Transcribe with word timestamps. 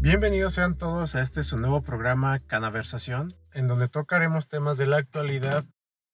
Bienvenidos 0.00 0.54
sean 0.54 0.76
todos 0.76 1.14
a 1.14 1.20
este 1.22 1.42
su 1.42 1.58
nuevo 1.58 1.82
programa 1.82 2.40
Canaversación, 2.40 3.28
en 3.52 3.68
donde 3.68 3.88
tocaremos 3.88 4.48
temas 4.48 4.78
de 4.78 4.86
la 4.86 4.96
actualidad 4.96 5.64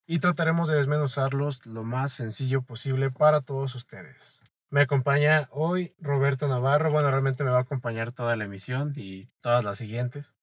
y 0.06 0.18
trataremos 0.18 0.68
de 0.68 0.76
desmenuzarlos 0.76 1.66
lo 1.66 1.84
más 1.84 2.12
sencillo 2.12 2.62
posible 2.62 3.10
para 3.10 3.42
todos 3.42 3.74
ustedes. 3.74 4.42
Me 4.70 4.80
acompaña 4.80 5.48
hoy 5.50 5.94
Roberto 6.00 6.48
Navarro. 6.48 6.90
Bueno, 6.90 7.10
realmente 7.10 7.44
me 7.44 7.50
va 7.50 7.58
a 7.58 7.62
acompañar 7.62 8.12
toda 8.12 8.34
la 8.36 8.44
emisión 8.44 8.92
y 8.96 9.30
todas 9.40 9.62
las 9.62 9.78
siguientes. 9.78 10.34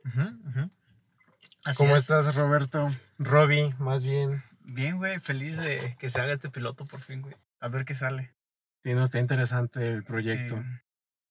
¿Cómo 1.77 1.95
estás, 1.95 2.33
Roberto? 2.33 2.89
Robbie, 3.19 3.75
más 3.77 4.03
bien. 4.03 4.43
Bien, 4.61 4.97
güey, 4.97 5.19
feliz 5.19 5.57
de 5.57 5.95
que 5.99 6.09
se 6.09 6.21
haga 6.21 6.33
este 6.33 6.49
piloto 6.49 6.85
por 6.85 7.01
fin, 7.01 7.21
güey. 7.21 7.35
A 7.59 7.67
ver 7.67 7.85
qué 7.85 7.93
sale. 7.93 8.33
Sí, 8.85 8.93
no 8.93 9.03
está 9.03 9.17
interesante 9.17 9.87
el 9.87 10.03
proyecto. 10.03 10.63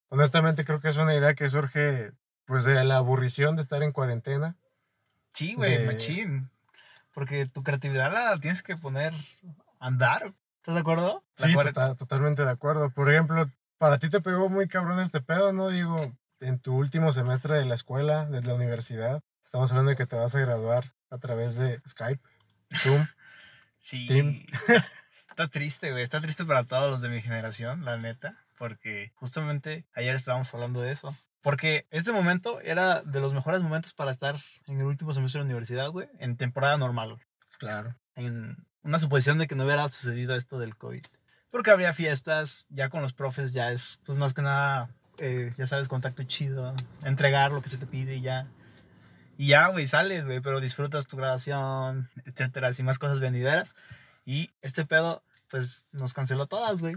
Honestamente, 0.08 0.64
creo 0.64 0.80
que 0.80 0.88
es 0.88 0.96
una 0.96 1.14
idea 1.14 1.34
que 1.34 1.48
surge, 1.48 2.10
pues, 2.46 2.64
de 2.64 2.82
la 2.82 2.96
aburrición 2.96 3.54
de 3.54 3.62
estar 3.62 3.84
en 3.84 3.92
cuarentena. 3.92 4.56
Sí, 5.30 5.54
güey, 5.54 5.86
machín. 5.86 6.50
Porque 7.12 7.46
tu 7.46 7.62
creatividad 7.62 8.12
la 8.12 8.36
tienes 8.40 8.64
que 8.64 8.76
poner 8.76 9.14
a 9.78 9.86
andar. 9.86 10.34
¿Estás 10.56 10.74
de 10.74 10.80
acuerdo? 10.80 11.22
Sí, 11.36 11.54
tota-, 11.54 11.94
totalmente 11.94 12.44
de 12.44 12.50
acuerdo. 12.50 12.90
Por 12.90 13.08
ejemplo, 13.08 13.48
para 13.78 14.00
ti 14.00 14.10
te 14.10 14.20
pegó 14.20 14.48
muy 14.48 14.66
cabrón 14.66 14.98
este 14.98 15.20
pedo, 15.20 15.52
¿no? 15.52 15.68
Digo, 15.68 15.94
en 16.40 16.58
tu 16.58 16.74
último 16.74 17.12
semestre 17.12 17.54
de 17.54 17.66
la 17.66 17.74
escuela, 17.74 18.26
desde 18.26 18.48
la 18.48 18.54
universidad, 18.54 19.22
estamos 19.44 19.70
hablando 19.70 19.90
de 19.90 19.96
que 19.96 20.06
te 20.06 20.16
vas 20.16 20.34
a 20.34 20.40
graduar 20.40 20.92
a 21.08 21.18
través 21.18 21.54
de 21.54 21.80
Skype, 21.86 22.20
Zoom. 22.72 23.06
sí. 23.78 24.44
Está 25.34 25.48
triste, 25.48 25.90
güey. 25.90 26.04
Está 26.04 26.20
triste 26.20 26.44
para 26.44 26.62
todos 26.62 26.88
los 26.88 27.00
de 27.00 27.08
mi 27.08 27.20
generación, 27.20 27.84
la 27.84 27.96
neta. 27.96 28.36
Porque 28.56 29.10
justamente 29.16 29.84
ayer 29.92 30.14
estábamos 30.14 30.54
hablando 30.54 30.80
de 30.80 30.92
eso. 30.92 31.12
Porque 31.42 31.88
este 31.90 32.12
momento 32.12 32.60
era 32.60 33.02
de 33.02 33.18
los 33.18 33.34
mejores 33.34 33.60
momentos 33.60 33.94
para 33.94 34.12
estar 34.12 34.36
en 34.68 34.78
el 34.78 34.86
último 34.86 35.12
semestre 35.12 35.40
de 35.40 35.42
la 35.42 35.46
universidad, 35.46 35.88
güey. 35.88 36.06
En 36.20 36.36
temporada 36.36 36.76
normal, 36.76 37.14
güey. 37.14 37.26
Claro. 37.58 37.96
En 38.14 38.64
una 38.84 39.00
suposición 39.00 39.38
de 39.38 39.48
que 39.48 39.56
no 39.56 39.64
hubiera 39.64 39.88
sucedido 39.88 40.36
esto 40.36 40.60
del 40.60 40.76
COVID. 40.76 41.04
Porque 41.50 41.72
habría 41.72 41.92
fiestas, 41.92 42.68
ya 42.68 42.88
con 42.88 43.02
los 43.02 43.12
profes 43.12 43.52
ya 43.52 43.72
es, 43.72 43.98
pues 44.06 44.18
más 44.18 44.34
que 44.34 44.42
nada, 44.42 44.88
eh, 45.18 45.50
ya 45.58 45.66
sabes, 45.66 45.88
contacto 45.88 46.22
chido, 46.22 46.76
entregar 47.02 47.50
lo 47.50 47.60
que 47.60 47.70
se 47.70 47.78
te 47.78 47.88
pide 47.88 48.14
y 48.14 48.20
ya. 48.20 48.46
Y 49.36 49.48
ya, 49.48 49.66
güey, 49.66 49.88
sales, 49.88 50.26
güey, 50.26 50.38
pero 50.38 50.60
disfrutas 50.60 51.08
tu 51.08 51.16
grabación, 51.16 52.08
etcétera, 52.24 52.70
y 52.78 52.82
más 52.84 53.00
cosas 53.00 53.18
venideras. 53.18 53.74
Y 54.24 54.50
este 54.62 54.84
pedo, 54.84 55.22
pues, 55.48 55.86
nos 55.92 56.14
canceló 56.14 56.46
todas, 56.46 56.80
güey. 56.80 56.94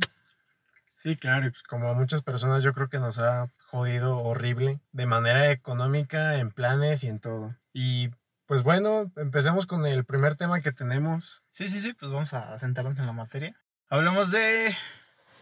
Sí, 0.98 1.16
claro, 1.16 1.46
y 1.46 1.52
pues 1.52 1.62
como 1.62 1.90
a 1.90 1.94
muchas 1.94 2.24
personas 2.24 2.64
yo 2.64 2.74
creo 2.74 2.90
que 2.90 2.98
nos 2.98 3.20
ha 3.20 3.52
jodido 3.68 4.18
horrible, 4.18 4.80
de 4.94 5.06
manera 5.06 5.52
económica, 5.52 6.38
en 6.38 6.50
planes 6.50 7.04
y 7.04 7.08
en 7.08 7.20
todo. 7.20 7.56
Y 7.72 8.10
pues 8.48 8.64
bueno, 8.64 9.12
empecemos 9.16 9.68
con 9.68 9.86
el 9.86 10.06
primer 10.06 10.36
tema 10.36 10.60
que 10.60 10.72
tenemos. 10.72 11.44
Sí, 11.52 11.70
sí, 11.70 11.82
sí, 11.82 11.94
pues 11.94 12.12
vamos 12.12 12.34
a 12.34 12.58
sentarnos 12.58 12.98
en 12.98 13.06
la 13.06 13.12
materia. 13.12 13.54
Hablemos 13.90 14.32
de 14.32 14.76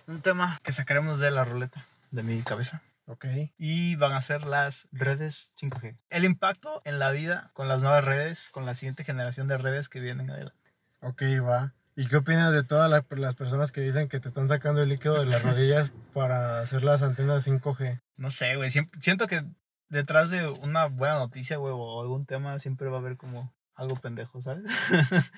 un 0.08 0.22
tema 0.22 0.60
que 0.62 0.74
sacaremos 0.74 1.20
de 1.20 1.32
la 1.32 1.46
ruleta 1.46 1.86
de 2.12 2.24
mi 2.24 2.42
cabeza. 2.42 2.82
Ok. 3.06 3.26
Y 3.58 3.96
van 3.96 4.14
a 4.14 4.22
ser 4.22 4.46
las 4.46 4.88
redes 4.92 5.54
5G. 5.56 5.96
El 6.10 6.26
impacto 6.26 6.82
en 6.84 7.00
la 7.00 7.12
vida 7.12 7.52
con 7.54 7.68
las 7.68 7.82
nuevas 7.82 8.04
redes, 8.04 8.50
con 8.50 8.66
la 8.66 8.74
siguiente 8.74 9.04
generación 9.04 9.48
de 9.48 9.58
redes 9.58 9.88
que 9.88 10.00
vienen 10.00 10.32
adelante. 10.32 10.65
Ok, 11.06 11.22
va. 11.48 11.72
¿Y 11.96 12.08
qué 12.08 12.18
opinas 12.18 12.52
de 12.52 12.64
todas 12.64 12.90
las 12.90 13.36
personas 13.36 13.72
que 13.72 13.82
dicen 13.82 14.10
que 14.10 14.20
te 14.20 14.28
están 14.28 14.48
sacando 14.48 14.82
el 14.82 14.90
líquido 14.90 15.20
de 15.20 15.28
las 15.28 15.44
rodillas 15.44 15.92
para 16.14 16.60
hacer 16.60 16.84
las 16.84 17.04
antenas 17.04 17.48
5G? 17.48 18.02
No 18.18 18.32
sé, 18.32 18.56
güey. 18.56 18.72
Siento 18.72 19.28
que 19.28 19.46
detrás 19.90 20.32
de 20.32 20.48
una 20.48 20.88
buena 20.88 21.20
noticia, 21.20 21.58
güey, 21.58 21.74
o 21.78 22.02
algún 22.02 22.26
tema, 22.26 22.58
siempre 22.58 22.90
va 22.90 22.98
a 22.98 23.02
haber 23.02 23.18
como 23.18 23.54
algo 23.76 23.96
pendejo, 23.98 24.42
¿sabes? 24.42 24.66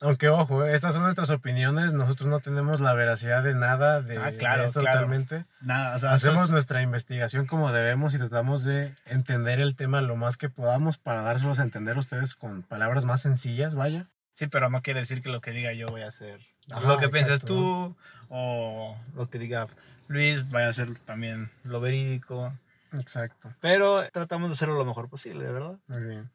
Aunque, 0.00 0.28
ojo, 0.28 0.64
estas 0.64 0.94
son 0.94 1.02
nuestras 1.02 1.28
opiniones, 1.28 1.92
nosotros 1.92 2.30
no 2.30 2.40
tenemos 2.40 2.80
la 2.80 2.94
veracidad 2.94 3.42
de 3.42 3.54
nada 3.54 4.00
de, 4.00 4.16
ah, 4.16 4.32
claro, 4.38 4.64
esto 4.64 4.80
totalmente. 4.80 5.44
Nada, 5.60 5.96
o 5.96 5.98
sea, 5.98 6.12
Hacemos 6.12 6.50
nuestra 6.50 6.80
investigación 6.82 7.46
como 7.46 7.72
debemos 7.72 8.14
y 8.14 8.18
tratamos 8.18 8.62
de 8.62 8.94
entender 9.04 9.60
el 9.60 9.76
tema 9.76 10.00
lo 10.00 10.16
más 10.16 10.38
que 10.38 10.48
podamos 10.48 10.96
para 10.96 11.22
dárselos 11.22 11.58
a 11.58 11.62
entender 11.62 11.96
a 11.96 12.00
ustedes 12.00 12.34
con 12.34 12.62
palabras 12.62 13.04
más 13.04 13.20
sencillas, 13.20 13.74
vaya. 13.74 14.08
Sí, 14.38 14.46
pero 14.46 14.70
no 14.70 14.82
quiere 14.82 15.00
decir 15.00 15.20
que 15.20 15.30
lo 15.30 15.40
que 15.40 15.50
diga 15.50 15.72
yo 15.72 15.88
voy 15.88 16.02
a 16.02 16.08
hacer 16.08 16.38
lo 16.86 16.96
que 16.96 17.08
piensas 17.08 17.40
tú 17.40 17.96
o 18.28 18.96
lo 19.16 19.28
que 19.28 19.36
diga 19.36 19.66
Luis 20.06 20.48
vaya 20.48 20.68
a 20.68 20.72
ser 20.72 20.94
también 21.00 21.50
lo 21.64 21.80
verídico. 21.80 22.56
Exacto. 22.92 23.52
Pero 23.58 24.08
tratamos 24.12 24.48
de 24.48 24.52
hacerlo 24.52 24.76
lo 24.76 24.84
mejor 24.84 25.08
posible, 25.08 25.50
¿verdad? 25.50 25.76
Muy 25.88 26.02
bien. 26.02 26.30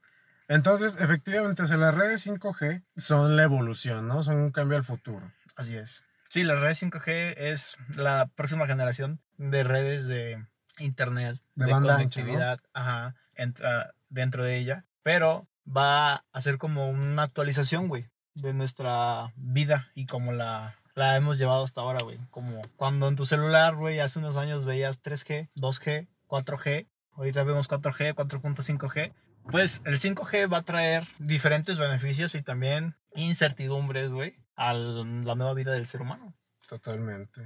Entonces, 0.50 0.98
efectivamente, 1.00 1.64
las 1.64 1.96
redes 1.96 2.28
5G 2.28 2.84
son 2.98 3.38
la 3.38 3.44
evolución, 3.44 4.10
¿no? 4.10 4.22
Son 4.22 4.36
un 4.36 4.52
cambio 4.52 4.76
al 4.76 4.84
futuro. 4.84 5.32
Así 5.56 5.78
es. 5.78 6.04
Sí, 6.28 6.44
las 6.44 6.60
redes 6.60 6.84
5G 6.84 7.36
es 7.38 7.78
la 7.96 8.30
próxima 8.36 8.68
generación 8.68 9.22
de 9.38 9.64
redes 9.64 10.08
de 10.08 10.46
internet, 10.78 11.38
de, 11.56 11.72
conectividad, 11.72 12.60
ajá, 12.74 13.16
entra 13.36 13.96
dentro 14.10 14.44
de 14.44 14.58
ella, 14.58 14.86
pero 15.04 15.48
va 15.66 16.26
a 16.32 16.42
ser 16.42 16.58
como 16.58 16.90
una 16.90 17.24
actualización, 17.24 17.88
güey, 17.88 18.10
de 18.36 18.54
nuestra 18.54 19.34
vida 19.36 19.90
y 19.96 20.06
como 20.06 20.34
la, 20.34 20.76
la 20.96 21.16
hemos 21.18 21.38
llevado 21.38 21.64
hasta 21.64 21.82
ahora, 21.82 22.00
güey. 22.04 22.20
Como 22.30 22.62
cuando 22.76 23.08
en 23.08 23.16
tu 23.16 23.26
celular, 23.26 23.76
güey, 23.76 24.00
hace 24.00 24.20
unos 24.20 24.38
años 24.38 24.66
veías 24.66 25.02
3G, 25.02 25.50
2G, 25.56 26.08
4G, 26.28 26.88
ahorita 27.14 27.44
vemos 27.44 27.70
4G, 27.70 28.14
4.5G. 28.14 29.14
Pues 29.52 29.82
el 29.86 30.00
5G 30.00 30.52
va 30.52 30.60
a 30.60 30.64
traer 30.64 31.06
diferentes 31.20 31.78
beneficios 31.78 32.34
y 32.36 32.42
también 32.42 32.96
incertidumbres, 33.14 34.12
güey, 34.12 34.38
a 34.56 34.74
la 34.74 35.36
nueva 35.36 35.54
vida 35.54 35.74
del 35.74 35.88
ser 35.88 36.02
humano. 36.02 36.34
Totalmente. 36.70 37.42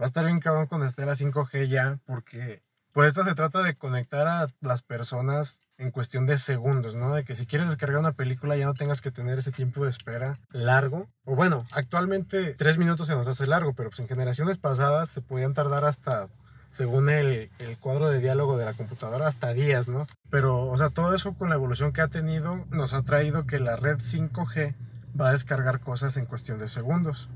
Va 0.00 0.06
a 0.06 0.06
estar 0.06 0.24
bien 0.24 0.40
cabrón 0.40 0.66
cuando 0.66 0.86
esté 0.86 1.04
la 1.04 1.12
5G 1.12 1.68
ya, 1.68 2.00
porque 2.06 2.62
pues 2.92 3.08
esto 3.08 3.24
se 3.24 3.34
trata 3.34 3.62
de 3.62 3.74
conectar 3.74 4.28
a 4.28 4.48
las 4.60 4.82
personas 4.82 5.62
en 5.78 5.90
cuestión 5.90 6.26
de 6.26 6.38
segundos, 6.38 6.94
¿no? 6.94 7.14
De 7.14 7.24
que 7.24 7.34
si 7.34 7.46
quieres 7.46 7.68
descargar 7.68 7.98
una 7.98 8.12
película 8.12 8.56
ya 8.56 8.66
no 8.66 8.74
tengas 8.74 9.00
que 9.00 9.10
tener 9.10 9.38
ese 9.38 9.50
tiempo 9.50 9.84
de 9.84 9.90
espera 9.90 10.38
largo. 10.50 11.08
O 11.24 11.34
bueno, 11.34 11.64
actualmente 11.72 12.54
tres 12.54 12.78
minutos 12.78 13.06
se 13.06 13.14
nos 13.14 13.28
hace 13.28 13.46
largo, 13.46 13.72
pero 13.72 13.90
pues 13.90 14.00
en 14.00 14.08
generaciones 14.08 14.58
pasadas 14.58 15.08
se 15.08 15.22
podían 15.22 15.54
tardar 15.54 15.84
hasta, 15.84 16.28
según 16.68 17.08
el, 17.08 17.50
el 17.58 17.78
cuadro 17.78 18.10
de 18.10 18.20
diálogo 18.20 18.58
de 18.58 18.66
la 18.66 18.74
computadora, 18.74 19.26
hasta 19.26 19.52
días, 19.54 19.88
¿no? 19.88 20.06
Pero, 20.30 20.66
o 20.66 20.76
sea, 20.76 20.90
todo 20.90 21.14
eso 21.14 21.32
con 21.32 21.48
la 21.48 21.56
evolución 21.56 21.92
que 21.92 22.02
ha 22.02 22.08
tenido 22.08 22.64
nos 22.70 22.92
ha 22.94 23.02
traído 23.02 23.46
que 23.46 23.58
la 23.58 23.76
red 23.76 23.98
5G 23.98 24.74
va 25.18 25.30
a 25.30 25.32
descargar 25.32 25.80
cosas 25.80 26.16
en 26.16 26.26
cuestión 26.26 26.58
de 26.58 26.68
segundos. 26.68 27.28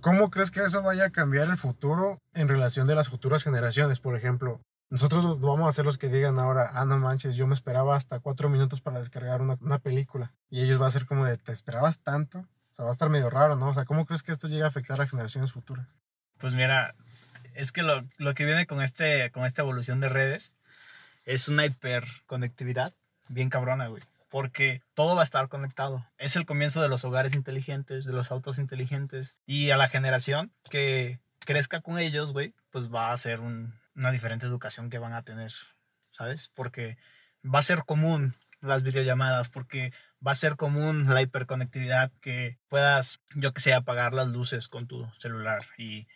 ¿Cómo 0.00 0.30
crees 0.30 0.50
que 0.52 0.62
eso 0.62 0.82
vaya 0.82 1.06
a 1.06 1.10
cambiar 1.10 1.48
el 1.48 1.56
futuro 1.56 2.18
en 2.32 2.46
relación 2.48 2.86
de 2.86 2.94
las 2.94 3.08
futuras 3.08 3.42
generaciones? 3.42 3.98
Por 3.98 4.14
ejemplo, 4.14 4.60
nosotros 4.90 5.40
vamos 5.40 5.68
a 5.68 5.72
ser 5.72 5.84
los 5.84 5.98
que 5.98 6.08
digan 6.08 6.38
ahora, 6.38 6.70
ah, 6.74 6.84
no 6.84 6.98
manches, 6.98 7.36
yo 7.36 7.46
me 7.46 7.54
esperaba 7.54 7.94
hasta 7.94 8.20
cuatro 8.20 8.48
minutos 8.48 8.80
para 8.80 8.98
descargar 8.98 9.42
una, 9.42 9.78
película. 9.78 10.32
Y 10.48 10.62
ellos 10.62 10.80
va 10.80 10.86
a 10.86 10.90
ser 10.90 11.06
como 11.06 11.24
de, 11.24 11.36
¿te 11.36 11.52
esperabas 11.52 11.98
tanto? 11.98 12.38
O 12.38 12.74
sea, 12.74 12.84
va 12.84 12.90
a 12.90 12.92
estar 12.92 13.10
medio 13.10 13.28
raro, 13.28 13.56
¿no? 13.56 13.68
O 13.68 13.74
sea, 13.74 13.84
¿cómo 13.84 14.06
crees 14.06 14.22
que 14.22 14.32
esto 14.32 14.48
llega 14.48 14.64
a 14.64 14.68
afectar 14.68 15.00
a 15.00 15.06
generaciones 15.06 15.52
futuras? 15.52 15.88
Pues 16.38 16.54
mira, 16.54 16.94
es 17.54 17.72
que 17.72 17.82
lo, 17.82 18.04
lo 18.16 18.34
que 18.34 18.46
viene 18.46 18.66
con, 18.66 18.82
este, 18.82 19.30
con 19.30 19.44
esta 19.44 19.62
evolución 19.62 20.00
de 20.00 20.08
redes 20.08 20.54
es 21.24 21.48
una 21.48 21.66
hiperconectividad 21.66 22.94
bien 23.28 23.50
cabrona, 23.50 23.88
güey. 23.88 24.02
Porque 24.30 24.82
todo 24.94 25.14
va 25.14 25.22
a 25.22 25.24
estar 25.24 25.48
conectado. 25.48 26.06
Es 26.18 26.36
el 26.36 26.46
comienzo 26.46 26.82
de 26.82 26.88
los 26.88 27.04
hogares 27.04 27.34
inteligentes, 27.34 28.04
de 28.04 28.12
los 28.12 28.30
autos 28.30 28.58
inteligentes. 28.58 29.36
Y 29.46 29.70
a 29.70 29.76
la 29.76 29.88
generación 29.88 30.52
que 30.70 31.18
crezca 31.46 31.80
con 31.80 31.98
ellos, 31.98 32.32
güey, 32.32 32.54
pues 32.70 32.92
va 32.92 33.12
a 33.12 33.16
ser 33.16 33.40
un, 33.40 33.74
una 33.98 34.12
diferente 34.12 34.46
educación 34.46 34.88
que 34.88 34.98
van 34.98 35.12
a 35.12 35.22
tener, 35.22 35.52
¿sabes? 36.10 36.50
Porque 36.54 36.96
va 37.44 37.58
a 37.58 37.62
ser 37.62 37.84
común 37.84 38.34
las 38.60 38.82
videollamadas, 38.82 39.50
porque 39.50 39.92
va 40.26 40.32
a 40.32 40.36
ser 40.36 40.56
común 40.56 41.12
la 41.12 41.22
hiperconectividad, 41.22 42.10
que 42.20 42.58
puedas, 42.68 43.20
yo 43.34 43.52
que 43.52 43.60
sé, 43.60 43.74
apagar 43.74 44.14
las 44.14 44.28
luces 44.28 44.68
con 44.68 44.86
tu 44.86 45.08
celular 45.18 45.64
y 45.76 46.06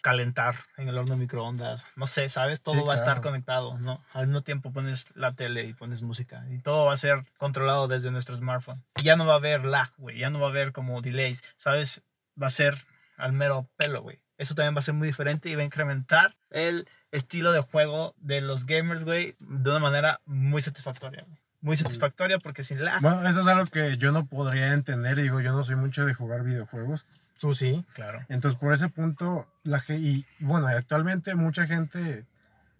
calentar 0.00 0.54
en 0.76 0.88
el 0.88 0.96
horno 0.96 1.16
microondas, 1.16 1.86
no 1.96 2.06
sé, 2.06 2.28
¿sabes? 2.28 2.62
Todo 2.62 2.84
va 2.84 2.92
a 2.92 2.96
estar 2.96 3.20
conectado, 3.20 3.78
¿no? 3.78 4.02
Al 4.12 4.28
mismo 4.28 4.42
tiempo 4.42 4.72
pones 4.72 5.06
la 5.14 5.34
tele 5.34 5.64
y 5.64 5.74
pones 5.74 6.02
música 6.02 6.44
y 6.50 6.58
todo 6.58 6.86
va 6.86 6.94
a 6.94 6.98
ser 6.98 7.24
controlado 7.36 7.88
desde 7.88 8.10
nuestro 8.10 8.36
smartphone. 8.36 8.84
Y 8.96 9.02
ya 9.02 9.16
no 9.16 9.26
va 9.26 9.34
a 9.34 9.38
haber 9.38 9.64
lag, 9.64 9.90
güey, 9.96 10.18
ya 10.18 10.30
no 10.30 10.40
va 10.40 10.46
a 10.46 10.50
haber 10.50 10.72
como 10.72 11.02
delays, 11.02 11.42
¿sabes? 11.56 12.02
Va 12.40 12.46
a 12.46 12.50
ser 12.50 12.78
al 13.16 13.32
mero 13.32 13.68
pelo, 13.76 14.02
güey. 14.02 14.20
Eso 14.38 14.54
también 14.54 14.76
va 14.76 14.78
a 14.78 14.82
ser 14.82 14.94
muy 14.94 15.08
diferente 15.08 15.50
y 15.50 15.56
va 15.56 15.62
a 15.62 15.66
incrementar 15.66 16.36
el 16.50 16.88
estilo 17.12 17.52
de 17.52 17.60
juego 17.60 18.14
de 18.18 18.40
los 18.40 18.66
gamers, 18.66 19.04
güey, 19.04 19.34
de 19.40 19.70
una 19.70 19.78
manera 19.78 20.20
muy 20.26 20.62
satisfactoria. 20.62 21.26
Muy 21.60 21.76
satisfactoria 21.76 22.38
porque 22.38 22.62
sin 22.62 22.84
lag. 22.84 23.00
Bueno, 23.00 23.28
eso 23.28 23.40
es 23.40 23.46
algo 23.46 23.66
que 23.66 23.96
yo 23.96 24.12
no 24.12 24.26
podría 24.26 24.72
entender. 24.72 25.20
Digo, 25.20 25.40
yo 25.40 25.52
no 25.52 25.64
soy 25.64 25.76
mucho 25.76 26.04
de 26.04 26.14
jugar 26.14 26.44
videojuegos. 26.44 27.06
tú 27.40 27.52
sí. 27.54 27.84
Claro. 27.94 28.24
Entonces, 28.28 28.58
por 28.58 28.72
ese 28.72 28.88
punto, 28.88 29.46
la 29.64 29.82
y 29.88 29.92
y 29.92 30.26
bueno, 30.38 30.68
actualmente 30.68 31.34
mucha 31.34 31.66
gente 31.66 32.26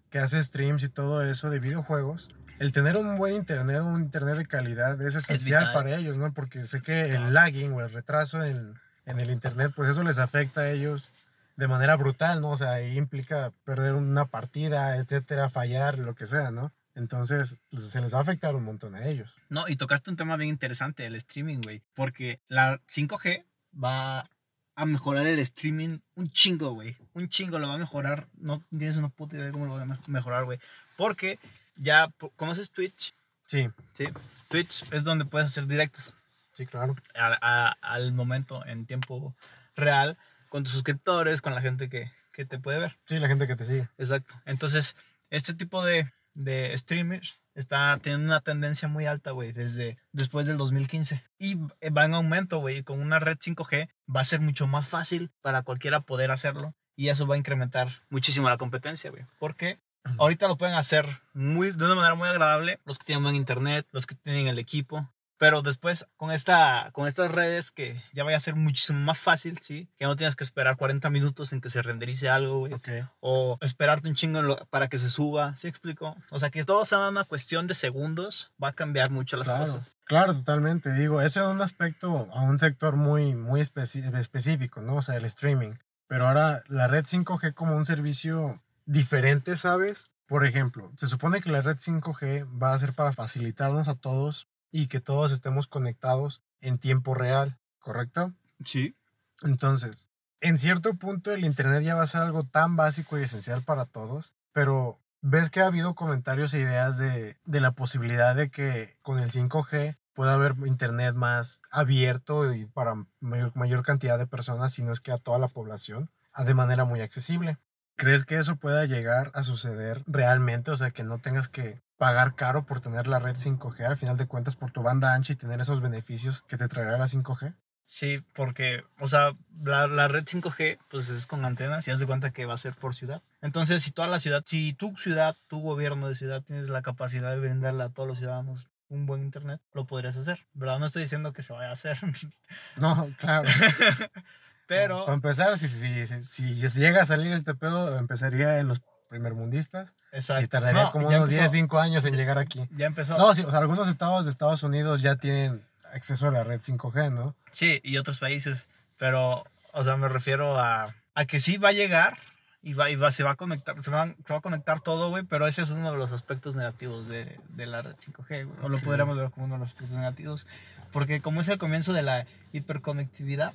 que 0.09 0.19
hace 0.19 0.41
streams 0.41 0.83
y 0.83 0.89
todo 0.89 1.23
eso 1.23 1.49
de 1.49 1.59
videojuegos, 1.59 2.29
el 2.59 2.71
tener 2.71 2.97
un 2.97 3.17
buen 3.17 3.35
internet, 3.35 3.81
un 3.81 4.01
internet 4.01 4.37
de 4.37 4.45
calidad 4.45 5.01
es 5.01 5.15
esencial 5.15 5.71
para 5.73 5.95
ellos, 5.95 6.17
¿no? 6.17 6.33
Porque 6.33 6.63
sé 6.63 6.81
que 6.81 7.09
el 7.09 7.33
lagging 7.33 7.73
o 7.73 7.81
el 7.81 7.91
retraso 7.91 8.43
en, 8.43 8.75
en 9.05 9.19
el 9.19 9.29
internet, 9.29 9.71
pues 9.75 9.89
eso 9.89 10.03
les 10.03 10.19
afecta 10.19 10.61
a 10.61 10.69
ellos 10.69 11.11
de 11.59 11.67
manera 11.67 11.95
brutal, 11.97 12.39
¿no? 12.39 12.51
O 12.51 12.57
sea, 12.57 12.71
ahí 12.73 12.97
implica 12.97 13.51
perder 13.65 13.93
una 13.95 14.25
partida, 14.25 14.95
etcétera, 14.95 15.49
fallar, 15.49 15.97
lo 15.99 16.15
que 16.15 16.25
sea, 16.25 16.51
¿no? 16.51 16.71
Entonces, 16.95 17.61
se 17.77 17.99
les 18.01 18.13
va 18.13 18.19
a 18.19 18.21
afectar 18.21 18.55
un 18.55 18.63
montón 18.63 18.95
a 18.95 19.05
ellos. 19.05 19.33
No, 19.49 19.67
y 19.67 19.75
tocaste 19.75 20.09
un 20.09 20.15
tema 20.17 20.37
bien 20.37 20.49
interesante, 20.49 21.05
el 21.05 21.15
streaming, 21.15 21.57
güey. 21.63 21.81
Porque 21.93 22.39
la 22.47 22.79
5G 22.87 23.43
va 23.81 24.29
a 24.75 24.85
mejorar 24.85 25.27
el 25.27 25.39
streaming 25.39 25.99
un 26.15 26.29
chingo, 26.31 26.71
güey. 26.71 26.95
Un 27.13 27.27
chingo 27.27 27.59
lo 27.59 27.67
va 27.67 27.75
a 27.75 27.77
mejorar. 27.77 28.27
No 28.37 28.63
tienes 28.69 28.95
una 28.95 29.09
puta 29.09 29.35
idea 29.35 29.47
de 29.47 29.51
cómo 29.51 29.65
lo 29.65 29.73
va 29.75 29.81
a 29.81 29.85
me- 29.85 29.97
mejorar, 30.07 30.45
güey. 30.45 30.59
Porque 30.95 31.39
ya, 31.75 32.09
¿conoces 32.37 32.71
Twitch? 32.71 33.13
Sí, 33.45 33.69
Sí. 33.93 34.05
Twitch 34.47 34.83
es 34.93 35.03
donde 35.03 35.25
puedes 35.25 35.47
hacer 35.47 35.67
directos 35.67 36.13
sí, 36.53 36.65
claro. 36.65 36.95
a- 37.15 37.37
a- 37.41 37.77
al 37.81 38.13
momento, 38.13 38.65
en 38.65 38.85
tiempo 38.85 39.35
real, 39.75 40.17
con 40.49 40.63
tus 40.63 40.73
suscriptores, 40.73 41.41
con 41.41 41.55
la 41.55 41.61
gente 41.61 41.89
que, 41.89 42.11
que 42.33 42.45
te 42.45 42.59
puede 42.59 42.79
ver. 42.79 42.97
Sí, 43.05 43.19
la 43.19 43.27
gente 43.27 43.47
que 43.47 43.55
te 43.55 43.65
sigue. 43.65 43.87
Exacto. 43.97 44.33
Entonces, 44.45 44.95
este 45.29 45.53
tipo 45.53 45.83
de, 45.83 46.11
de 46.33 46.75
streamers 46.77 47.43
está 47.53 47.97
teniendo 48.01 48.25
una 48.25 48.41
tendencia 48.41 48.87
muy 48.87 49.05
alta, 49.05 49.31
güey, 49.31 49.51
desde 49.51 49.97
después 50.11 50.47
del 50.47 50.57
2015. 50.57 51.23
Y 51.37 51.55
va 51.55 52.05
en 52.05 52.13
aumento, 52.13 52.59
güey. 52.59 52.77
y 52.77 52.83
Con 52.83 53.01
una 53.01 53.19
red 53.19 53.37
5G 53.37 53.89
va 54.13 54.21
a 54.21 54.25
ser 54.25 54.41
mucho 54.41 54.67
más 54.67 54.87
fácil 54.87 55.31
para 55.41 55.63
cualquiera 55.63 56.01
poder 56.01 56.31
hacerlo. 56.31 56.73
Y 56.95 57.09
eso 57.09 57.27
va 57.27 57.35
a 57.35 57.37
incrementar 57.37 57.87
muchísimo 58.09 58.49
la 58.49 58.57
competencia, 58.57 59.09
güey. 59.09 59.25
Porque 59.39 59.79
ahorita 60.17 60.47
lo 60.47 60.57
pueden 60.57 60.75
hacer 60.75 61.05
muy, 61.33 61.71
de 61.71 61.85
una 61.85 61.95
manera 61.95 62.15
muy 62.15 62.27
agradable 62.27 62.79
los 62.85 62.97
que 62.97 63.05
tienen 63.05 63.23
buen 63.23 63.35
internet, 63.35 63.87
los 63.91 64.05
que 64.05 64.15
tienen 64.15 64.47
el 64.47 64.59
equipo. 64.59 65.09
Pero 65.39 65.61
después, 65.63 66.05
con, 66.17 66.31
esta, 66.31 66.89
con 66.91 67.07
estas 67.07 67.31
redes, 67.31 67.71
que 67.71 67.99
ya 68.13 68.23
vaya 68.23 68.37
a 68.37 68.41
ser 68.41 68.55
muchísimo 68.55 68.99
más 68.99 69.19
fácil, 69.21 69.57
¿sí? 69.63 69.87
Que 69.97 70.05
no 70.05 70.15
tienes 70.15 70.35
que 70.35 70.43
esperar 70.43 70.75
40 70.75 71.09
minutos 71.09 71.51
en 71.53 71.61
que 71.61 71.69
se 71.69 71.81
renderice 71.81 72.29
algo, 72.29 72.59
güey 72.59 72.73
Ok. 72.73 72.89
o 73.21 73.57
esperarte 73.61 74.09
un 74.09 74.15
chingo 74.15 74.41
lo- 74.41 74.65
para 74.67 74.89
que 74.89 74.97
se 74.99 75.09
suba, 75.09 75.55
¿sí 75.55 75.67
explico? 75.69 76.15
O 76.29 76.39
sea, 76.39 76.49
que 76.49 76.65
todo 76.65 76.83
sea 76.83 77.07
una 77.07 77.23
cuestión 77.23 77.67
de 77.67 77.73
segundos, 77.73 78.51
va 78.61 78.67
a 78.67 78.73
cambiar 78.73 79.09
mucho 79.11 79.37
las 79.37 79.47
Claro, 79.47 79.65
cosas. 79.65 79.93
claro, 80.03 80.33
totalmente. 80.35 80.91
Digo, 80.93 81.21
eso 81.21 81.41
es 81.49 81.55
un 81.55 81.61
aspecto 81.61 82.27
a 82.33 82.41
un 82.41 82.59
sector 82.59 82.97
muy, 82.97 83.33
muy 83.33 83.61
específico, 83.61 84.81
¿no? 84.81 84.97
O 84.97 85.01
sea, 85.01 85.15
el 85.15 85.25
streaming. 85.25 85.71
Pero 86.07 86.27
ahora 86.27 86.63
la 86.67 86.87
red 86.87 87.05
5G 87.05 87.53
como 87.53 87.75
un 87.77 87.85
servicio 87.85 88.61
diferente, 88.85 89.55
¿sabes? 89.55 90.11
Por 90.27 90.45
ejemplo, 90.45 90.91
se 90.97 91.07
supone 91.07 91.39
que 91.41 91.49
la 91.51 91.61
red 91.61 91.77
5G 91.77 92.45
va 92.61 92.73
a 92.73 92.79
ser 92.79 92.93
para 92.93 93.13
facilitarnos 93.13 93.87
a 93.87 93.95
todos 93.95 94.47
y 94.71 94.87
que 94.87 94.99
todos 94.99 95.31
estemos 95.31 95.67
conectados 95.67 96.41
en 96.61 96.77
tiempo 96.77 97.13
real, 97.13 97.57
¿correcto? 97.79 98.33
Sí. 98.63 98.95
Entonces, 99.41 100.07
en 100.41 100.57
cierto 100.57 100.93
punto 100.95 101.31
el 101.31 101.45
Internet 101.45 101.83
ya 101.83 101.95
va 101.95 102.03
a 102.03 102.07
ser 102.07 102.21
algo 102.21 102.43
tan 102.43 102.75
básico 102.75 103.17
y 103.17 103.23
esencial 103.23 103.61
para 103.61 103.85
todos, 103.85 104.33
pero 104.51 104.99
ves 105.21 105.49
que 105.49 105.61
ha 105.61 105.67
habido 105.67 105.95
comentarios 105.95 106.53
e 106.53 106.59
ideas 106.59 106.97
de, 106.97 107.37
de 107.45 107.61
la 107.61 107.71
posibilidad 107.71 108.35
de 108.35 108.49
que 108.49 108.97
con 109.01 109.19
el 109.19 109.31
5G 109.31 109.97
pueda 110.13 110.33
haber 110.33 110.55
Internet 110.65 111.15
más 111.15 111.61
abierto 111.71 112.53
y 112.53 112.65
para 112.65 112.95
mayor, 113.19 113.55
mayor 113.55 113.83
cantidad 113.83 114.17
de 114.17 114.27
personas, 114.27 114.73
si 114.73 114.83
no 114.83 114.91
es 114.91 114.99
que 114.99 115.11
a 115.11 115.17
toda 115.17 115.39
la 115.39 115.47
población, 115.47 116.09
de 116.37 116.53
manera 116.53 116.85
muy 116.85 117.01
accesible. 117.01 117.57
¿Crees 117.99 118.23
que 118.23 118.37
eso 118.37 118.55
pueda 118.55 118.85
llegar 118.85 119.29
a 119.33 119.43
suceder 119.43 120.03
realmente? 120.07 120.71
O 120.71 120.77
sea, 120.77 120.91
que 120.91 121.03
no 121.03 121.17
tengas 121.17 121.49
que 121.49 121.81
pagar 121.97 122.33
caro 122.35 122.65
por 122.65 122.79
tener 122.79 123.07
la 123.07 123.19
red 123.19 123.35
5G, 123.35 123.85
al 123.85 123.97
final 123.97 124.15
de 124.15 124.25
cuentas, 124.25 124.55
por 124.55 124.71
tu 124.71 124.81
banda 124.81 125.13
ancha 125.13 125.33
y 125.33 125.35
tener 125.35 125.59
esos 125.59 125.81
beneficios 125.81 126.43
que 126.43 126.55
te 126.55 126.69
traerá 126.69 126.97
la 126.97 127.07
5G. 127.07 127.53
Sí, 127.83 128.23
porque, 128.31 128.85
o 129.01 129.07
sea, 129.07 129.33
la, 129.61 129.85
la 129.87 130.07
red 130.07 130.23
5G, 130.23 130.77
pues 130.87 131.09
es 131.09 131.25
con 131.25 131.43
antenas 131.43 131.89
y 131.89 131.91
haz 131.91 131.99
de 131.99 132.05
cuenta 132.05 132.31
que 132.31 132.45
va 132.45 132.53
a 132.53 132.57
ser 132.57 132.73
por 132.73 132.95
ciudad. 132.95 133.21
Entonces, 133.41 133.83
si 133.83 133.91
toda 133.91 134.07
la 134.07 134.19
ciudad, 134.19 134.43
si 134.45 134.71
tu 134.71 134.95
ciudad, 134.95 135.35
tu 135.47 135.59
gobierno 135.59 136.07
de 136.07 136.15
ciudad 136.15 136.41
tienes 136.41 136.69
la 136.69 136.81
capacidad 136.81 137.31
de 137.31 137.41
brindarle 137.41 137.83
a 137.83 137.89
todos 137.89 138.07
los 138.07 138.19
ciudadanos 138.19 138.69
un 138.87 139.07
buen 139.07 139.23
internet, 139.23 139.59
lo 139.73 139.85
podrías 139.85 140.15
hacer. 140.15 140.47
¿Verdad? 140.53 140.79
No 140.79 140.85
estoy 140.85 141.03
diciendo 141.03 141.33
que 141.33 141.43
se 141.43 141.51
vaya 141.51 141.69
a 141.69 141.73
hacer, 141.73 141.97
No, 142.77 143.09
claro. 143.17 143.49
pero... 144.69 145.03
Para 145.03 145.15
empezar, 145.15 145.57
si, 145.57 145.67
si, 145.67 146.05
si, 146.07 146.21
si- 146.23 146.55
llega 146.79 147.01
a 147.01 147.05
salir 147.05 147.33
este 147.33 147.53
pedo, 147.55 147.97
empezaría 147.97 148.59
en 148.59 148.69
los 148.69 148.81
primermundistas 149.09 149.95
Exacto. 150.11 150.43
y 150.45 150.47
tardaría 150.47 150.83
No, 150.83 150.91
como 150.91 151.07
unos 151.07 151.23
empezó, 151.23 151.39
10, 151.41 151.51
5 151.51 151.79
años 151.79 152.05
en 152.05 152.15
llegar 152.15 152.37
aquí. 152.37 152.65
Ya 152.75 152.85
empezó. 152.85 153.17
No, 153.17 153.33
sí, 153.35 153.41
o 153.41 153.49
sea, 153.49 153.59
algunos 153.59 153.87
estados 153.87 154.25
de 154.25 154.31
Estados 154.31 154.61
Unidos 154.63 155.01
ya 155.01 155.15
tienen 155.17 155.65
acceso 155.93 156.27
a 156.27 156.31
la 156.31 156.43
red 156.43 156.61
5G, 156.61 157.11
¿no? 157.11 157.35
Sí, 157.51 157.81
y 157.83 157.97
otros 157.97 158.19
países. 158.19 158.67
Pero, 158.97 159.43
o 159.73 159.83
sea, 159.83 159.97
me 159.97 160.07
refiero 160.09 160.59
a, 160.59 160.93
a 161.15 161.25
que 161.25 161.39
sí 161.39 161.57
va 161.57 161.69
a 161.69 161.71
llegar 161.71 162.17
y, 162.61 162.73
va, 162.73 162.91
y 162.91 162.95
va, 162.95 163.09
se, 163.11 163.23
va 163.23 163.31
a 163.31 163.35
conectar, 163.35 163.81
se, 163.81 163.89
va, 163.89 164.13
se 164.23 164.33
va 164.33 164.37
a 164.39 164.41
conectar 164.41 164.79
todo, 164.81 165.09
güey. 165.09 165.23
Pero 165.23 165.47
ese 165.47 165.63
es 165.63 165.71
uno 165.71 165.91
de 165.91 165.97
los 165.97 166.11
aspectos 166.11 166.53
negativos 166.55 167.07
de, 167.07 167.39
de 167.49 167.65
la 167.65 167.81
red 167.81 167.95
5G, 167.95 168.45
güey. 168.45 168.57
O 168.61 168.69
lo 168.69 168.79
podríamos 168.79 169.17
ver 169.17 169.31
como 169.31 169.47
uno 169.47 169.55
de 169.55 169.59
los 169.61 169.69
aspectos 169.69 169.97
negativos. 169.97 170.45
Porque 170.91 171.21
como 171.21 171.41
es 171.41 171.47
el 171.47 171.57
comienzo 171.57 171.93
de 171.93 172.03
la 172.03 172.27
hiperconectividad, 172.51 173.53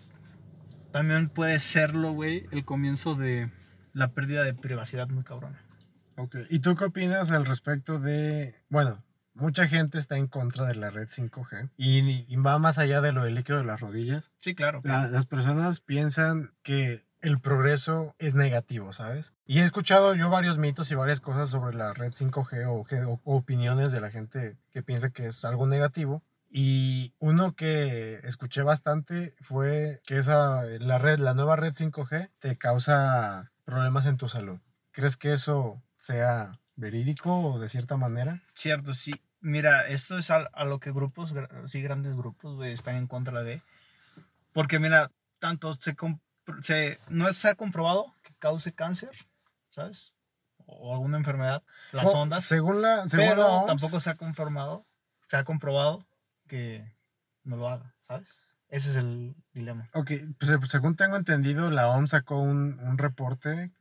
también 0.94 1.28
puede 1.28 1.58
serlo, 1.58 2.12
güey, 2.12 2.46
el 2.52 2.64
comienzo 2.64 3.16
de 3.16 3.50
la 3.94 4.12
pérdida 4.12 4.44
de 4.44 4.54
privacidad 4.54 5.08
muy 5.08 5.24
cabrona. 5.24 5.60
Ok. 6.16 6.36
¿Y 6.50 6.60
tú 6.60 6.76
qué 6.76 6.84
opinas 6.84 7.32
al 7.32 7.44
respecto 7.46 7.98
de, 7.98 8.54
bueno, 8.68 9.02
mucha 9.34 9.66
gente 9.66 9.98
está 9.98 10.16
en 10.16 10.28
contra 10.28 10.66
de 10.66 10.76
la 10.76 10.90
red 10.90 11.08
5G 11.08 11.70
y, 11.76 12.24
y 12.32 12.36
va 12.36 12.60
más 12.60 12.78
allá 12.78 13.00
de 13.00 13.10
lo 13.10 13.24
del 13.24 13.34
líquido 13.34 13.58
de 13.58 13.64
las 13.64 13.80
rodillas? 13.80 14.30
Sí, 14.38 14.54
claro. 14.54 14.82
La- 14.84 15.08
las 15.08 15.26
personas 15.26 15.80
piensan 15.80 16.52
que 16.62 17.02
el 17.22 17.40
progreso 17.40 18.14
es 18.20 18.36
negativo, 18.36 18.92
¿sabes? 18.92 19.32
Y 19.46 19.58
he 19.58 19.62
escuchado 19.64 20.14
yo 20.14 20.30
varios 20.30 20.58
mitos 20.58 20.92
y 20.92 20.94
varias 20.94 21.18
cosas 21.18 21.48
sobre 21.50 21.76
la 21.76 21.92
red 21.92 22.12
5G 22.12 22.66
o, 22.68 22.84
que- 22.84 23.02
o- 23.02 23.20
o 23.24 23.36
opiniones 23.36 23.90
de 23.90 24.00
la 24.00 24.12
gente 24.12 24.56
que 24.72 24.84
piensa 24.84 25.10
que 25.10 25.26
es 25.26 25.44
algo 25.44 25.66
negativo. 25.66 26.22
Y 26.56 27.12
uno 27.18 27.56
que 27.56 28.20
escuché 28.22 28.62
bastante 28.62 29.34
fue 29.40 30.00
que 30.06 30.18
esa, 30.18 30.62
la 30.62 30.98
red, 30.98 31.18
la 31.18 31.34
nueva 31.34 31.56
red 31.56 31.72
5G 31.72 32.30
te 32.38 32.56
causa 32.56 33.50
problemas 33.64 34.06
en 34.06 34.18
tu 34.18 34.28
salud. 34.28 34.60
¿Crees 34.92 35.16
que 35.16 35.32
eso 35.32 35.82
sea 35.96 36.60
verídico 36.76 37.36
o 37.36 37.58
de 37.58 37.66
cierta 37.66 37.96
manera? 37.96 38.40
Cierto, 38.54 38.94
sí. 38.94 39.20
Mira, 39.40 39.88
esto 39.88 40.16
es 40.16 40.30
a, 40.30 40.48
a 40.52 40.64
lo 40.64 40.78
que 40.78 40.92
grupos, 40.92 41.34
sí, 41.66 41.82
grandes 41.82 42.14
grupos, 42.14 42.54
güey, 42.54 42.72
están 42.72 42.94
en 42.94 43.08
contra 43.08 43.42
de. 43.42 43.60
Porque, 44.52 44.78
mira, 44.78 45.10
tanto 45.40 45.72
se, 45.72 45.96
se 46.62 47.00
no 47.08 47.32
se 47.32 47.48
ha 47.48 47.56
comprobado 47.56 48.14
que 48.22 48.32
cause 48.38 48.72
cáncer, 48.72 49.10
¿sabes? 49.70 50.14
O 50.66 50.94
alguna 50.94 51.16
enfermedad, 51.16 51.64
las 51.90 52.14
ondas. 52.14 52.44
Según 52.44 52.80
la, 52.80 53.08
según 53.08 53.26
la 53.26 53.32
Pero 53.32 53.48
OMS, 53.48 53.66
tampoco 53.66 53.98
se 53.98 54.10
ha 54.10 54.16
conformado, 54.16 54.86
se 55.26 55.36
ha 55.36 55.42
comprobado 55.42 56.06
que 56.46 56.96
no 57.42 57.56
lo 57.56 57.68
haga, 57.68 57.94
¿sabes? 58.00 58.40
Ese 58.68 58.90
es 58.90 58.96
el 58.96 59.36
dilema. 59.52 59.88
Ok, 59.94 60.12
pues 60.38 60.50
eh, 60.50 60.58
según 60.64 60.96
tengo 60.96 61.16
entendido, 61.16 61.70
la 61.70 61.88
OMS 61.88 62.10
sacó 62.10 62.40
un, 62.40 62.78
un 62.80 62.98
reporte 62.98 63.72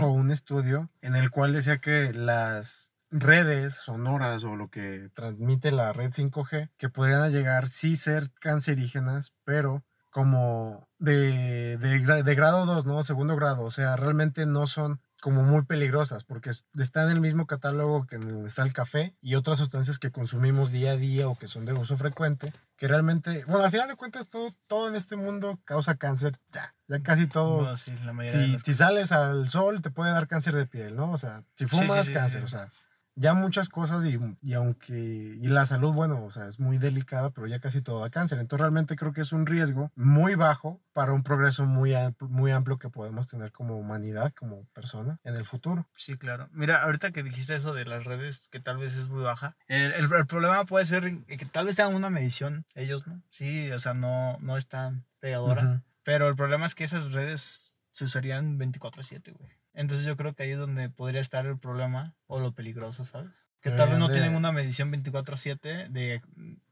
o 0.00 0.06
un 0.08 0.30
estudio 0.30 0.90
en 1.00 1.16
el 1.16 1.30
cual 1.30 1.52
decía 1.52 1.78
que 1.78 2.12
las 2.12 2.92
redes 3.10 3.74
sonoras 3.74 4.44
o 4.44 4.56
lo 4.56 4.68
que 4.68 5.10
transmite 5.14 5.70
la 5.70 5.92
red 5.92 6.10
5G, 6.10 6.70
que 6.76 6.88
podrían 6.88 7.30
llegar 7.30 7.68
sí 7.68 7.96
ser 7.96 8.30
cancerígenas, 8.40 9.34
pero 9.44 9.84
como 10.10 10.88
de, 10.98 11.78
de, 11.78 12.22
de 12.22 12.34
grado 12.34 12.66
2, 12.66 12.86
¿no? 12.86 13.02
Segundo 13.02 13.36
grado, 13.36 13.64
o 13.64 13.70
sea, 13.70 13.96
realmente 13.96 14.46
no 14.46 14.66
son 14.66 15.00
como 15.22 15.44
muy 15.44 15.62
peligrosas 15.64 16.24
porque 16.24 16.50
es- 16.50 16.66
está 16.76 17.04
en 17.04 17.10
el 17.10 17.20
mismo 17.20 17.46
catálogo 17.46 18.08
que 18.08 18.18
está 18.44 18.64
el 18.64 18.72
café 18.72 19.14
y 19.20 19.36
otras 19.36 19.58
sustancias 19.58 20.00
que 20.00 20.10
consumimos 20.10 20.72
día 20.72 20.90
a 20.92 20.96
día 20.96 21.28
o 21.28 21.38
que 21.38 21.46
son 21.46 21.64
de 21.64 21.72
uso 21.72 21.96
frecuente, 21.96 22.52
que 22.76 22.88
realmente, 22.88 23.44
bueno, 23.44 23.62
al 23.64 23.70
final 23.70 23.86
de 23.86 23.94
cuentas 23.94 24.28
todo, 24.28 24.52
todo 24.66 24.88
en 24.88 24.96
este 24.96 25.14
mundo 25.14 25.60
causa 25.64 25.94
cáncer, 25.94 26.32
ya, 26.50 26.74
ya 26.88 27.00
casi 27.04 27.28
todo. 27.28 27.62
No, 27.62 27.76
sí, 27.76 27.92
la 28.04 28.12
mayoría 28.12 28.48
de 28.48 28.58
si, 28.58 28.74
sales 28.74 29.12
al 29.12 29.48
sol 29.48 29.80
te 29.80 29.90
puede 29.92 30.10
dar 30.10 30.26
cáncer 30.26 30.56
de 30.56 30.66
piel, 30.66 30.96
¿no? 30.96 31.12
O 31.12 31.16
sea, 31.16 31.44
si 31.54 31.66
fumas, 31.66 32.00
sí, 32.06 32.06
sí, 32.06 32.12
cáncer, 32.18 32.42
o 32.44 32.48
sea, 32.48 32.72
ya 33.14 33.34
muchas 33.34 33.68
cosas 33.68 34.04
y, 34.04 34.18
y 34.42 34.54
aunque, 34.54 34.94
y 34.98 35.46
la 35.48 35.66
salud, 35.66 35.92
bueno, 35.92 36.24
o 36.24 36.30
sea, 36.30 36.48
es 36.48 36.58
muy 36.58 36.78
delicada, 36.78 37.30
pero 37.30 37.46
ya 37.46 37.60
casi 37.60 37.82
todo 37.82 38.00
da 38.00 38.10
cáncer. 38.10 38.38
Entonces 38.38 38.60
realmente 38.62 38.96
creo 38.96 39.12
que 39.12 39.20
es 39.20 39.32
un 39.32 39.46
riesgo 39.46 39.90
muy 39.94 40.34
bajo 40.34 40.80
para 40.92 41.12
un 41.12 41.22
progreso 41.22 41.66
muy 41.66 41.94
amplio, 41.94 42.28
muy 42.30 42.50
amplio 42.52 42.78
que 42.78 42.88
podemos 42.90 43.28
tener 43.28 43.52
como 43.52 43.76
humanidad, 43.78 44.32
como 44.34 44.64
persona 44.72 45.18
en 45.24 45.34
el 45.34 45.44
futuro. 45.44 45.86
Sí, 45.94 46.14
claro. 46.16 46.48
Mira, 46.52 46.82
ahorita 46.82 47.10
que 47.12 47.22
dijiste 47.22 47.54
eso 47.54 47.72
de 47.74 47.84
las 47.84 48.04
redes, 48.04 48.48
que 48.50 48.60
tal 48.60 48.78
vez 48.78 48.96
es 48.96 49.08
muy 49.08 49.22
baja, 49.22 49.56
el, 49.68 49.92
el- 49.92 50.12
el 50.12 50.26
problema 50.26 50.64
puede 50.64 50.86
ser 50.86 51.24
que 51.26 51.46
tal 51.46 51.66
vez 51.66 51.76
tengan 51.76 51.94
una 51.94 52.10
medición 52.10 52.64
ellos, 52.74 53.06
¿no? 53.06 53.22
Sí, 53.30 53.70
o 53.72 53.78
sea, 53.78 53.94
no, 53.94 54.38
no 54.40 54.56
es 54.56 54.68
tan 54.68 55.04
pegadora. 55.20 55.64
Ujú. 55.64 55.82
Pero 56.04 56.28
el 56.28 56.34
problema 56.36 56.66
es 56.66 56.74
que 56.74 56.82
esas 56.84 57.12
redes 57.12 57.71
se 57.92 58.04
usarían 58.04 58.58
24/7, 58.58 59.32
güey. 59.38 59.50
Entonces 59.74 60.04
yo 60.04 60.16
creo 60.16 60.34
que 60.34 60.42
ahí 60.42 60.50
es 60.50 60.58
donde 60.58 60.90
podría 60.90 61.20
estar 61.20 61.46
el 61.46 61.58
problema 61.58 62.14
o 62.26 62.40
lo 62.40 62.52
peligroso, 62.52 63.04
¿sabes? 63.04 63.46
Que 63.60 63.70
tal 63.70 63.90
vez 63.90 63.98
no 63.98 64.08
de- 64.08 64.14
tienen 64.14 64.34
una 64.34 64.50
medición 64.52 64.90
24/7 64.90 65.88
de 65.88 66.20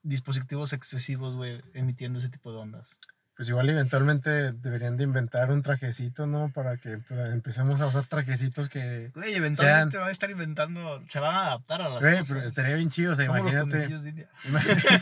dispositivos 0.02 0.72
excesivos, 0.72 1.36
güey, 1.36 1.62
emitiendo 1.72 2.18
ese 2.18 2.28
tipo 2.28 2.52
de 2.52 2.58
ondas. 2.58 2.98
Pues 3.36 3.48
igual 3.48 3.70
eventualmente 3.70 4.52
deberían 4.52 4.98
de 4.98 5.04
inventar 5.04 5.50
un 5.50 5.62
trajecito, 5.62 6.26
¿no? 6.26 6.52
Para 6.52 6.76
que 6.76 6.98
pues, 6.98 7.30
empecemos 7.30 7.80
a 7.80 7.86
usar 7.86 8.04
trajecitos 8.04 8.68
que... 8.68 9.10
Güey, 9.14 9.32
eventualmente 9.34 9.96
van 9.96 10.08
a 10.08 10.10
estar 10.10 10.30
inventando, 10.30 11.02
se 11.08 11.20
van 11.20 11.34
a 11.34 11.46
adaptar 11.46 11.80
a 11.80 11.88
las 11.88 12.00
Güey, 12.00 12.18
cosas. 12.18 12.28
pero 12.34 12.46
estaría 12.46 12.76
bien 12.76 12.90
chido, 12.90 13.12
o 13.12 13.14
sea, 13.14 13.24
Somos 13.24 13.40
imagínate... 13.40 13.88
de 13.88 14.08
India. 14.10 14.28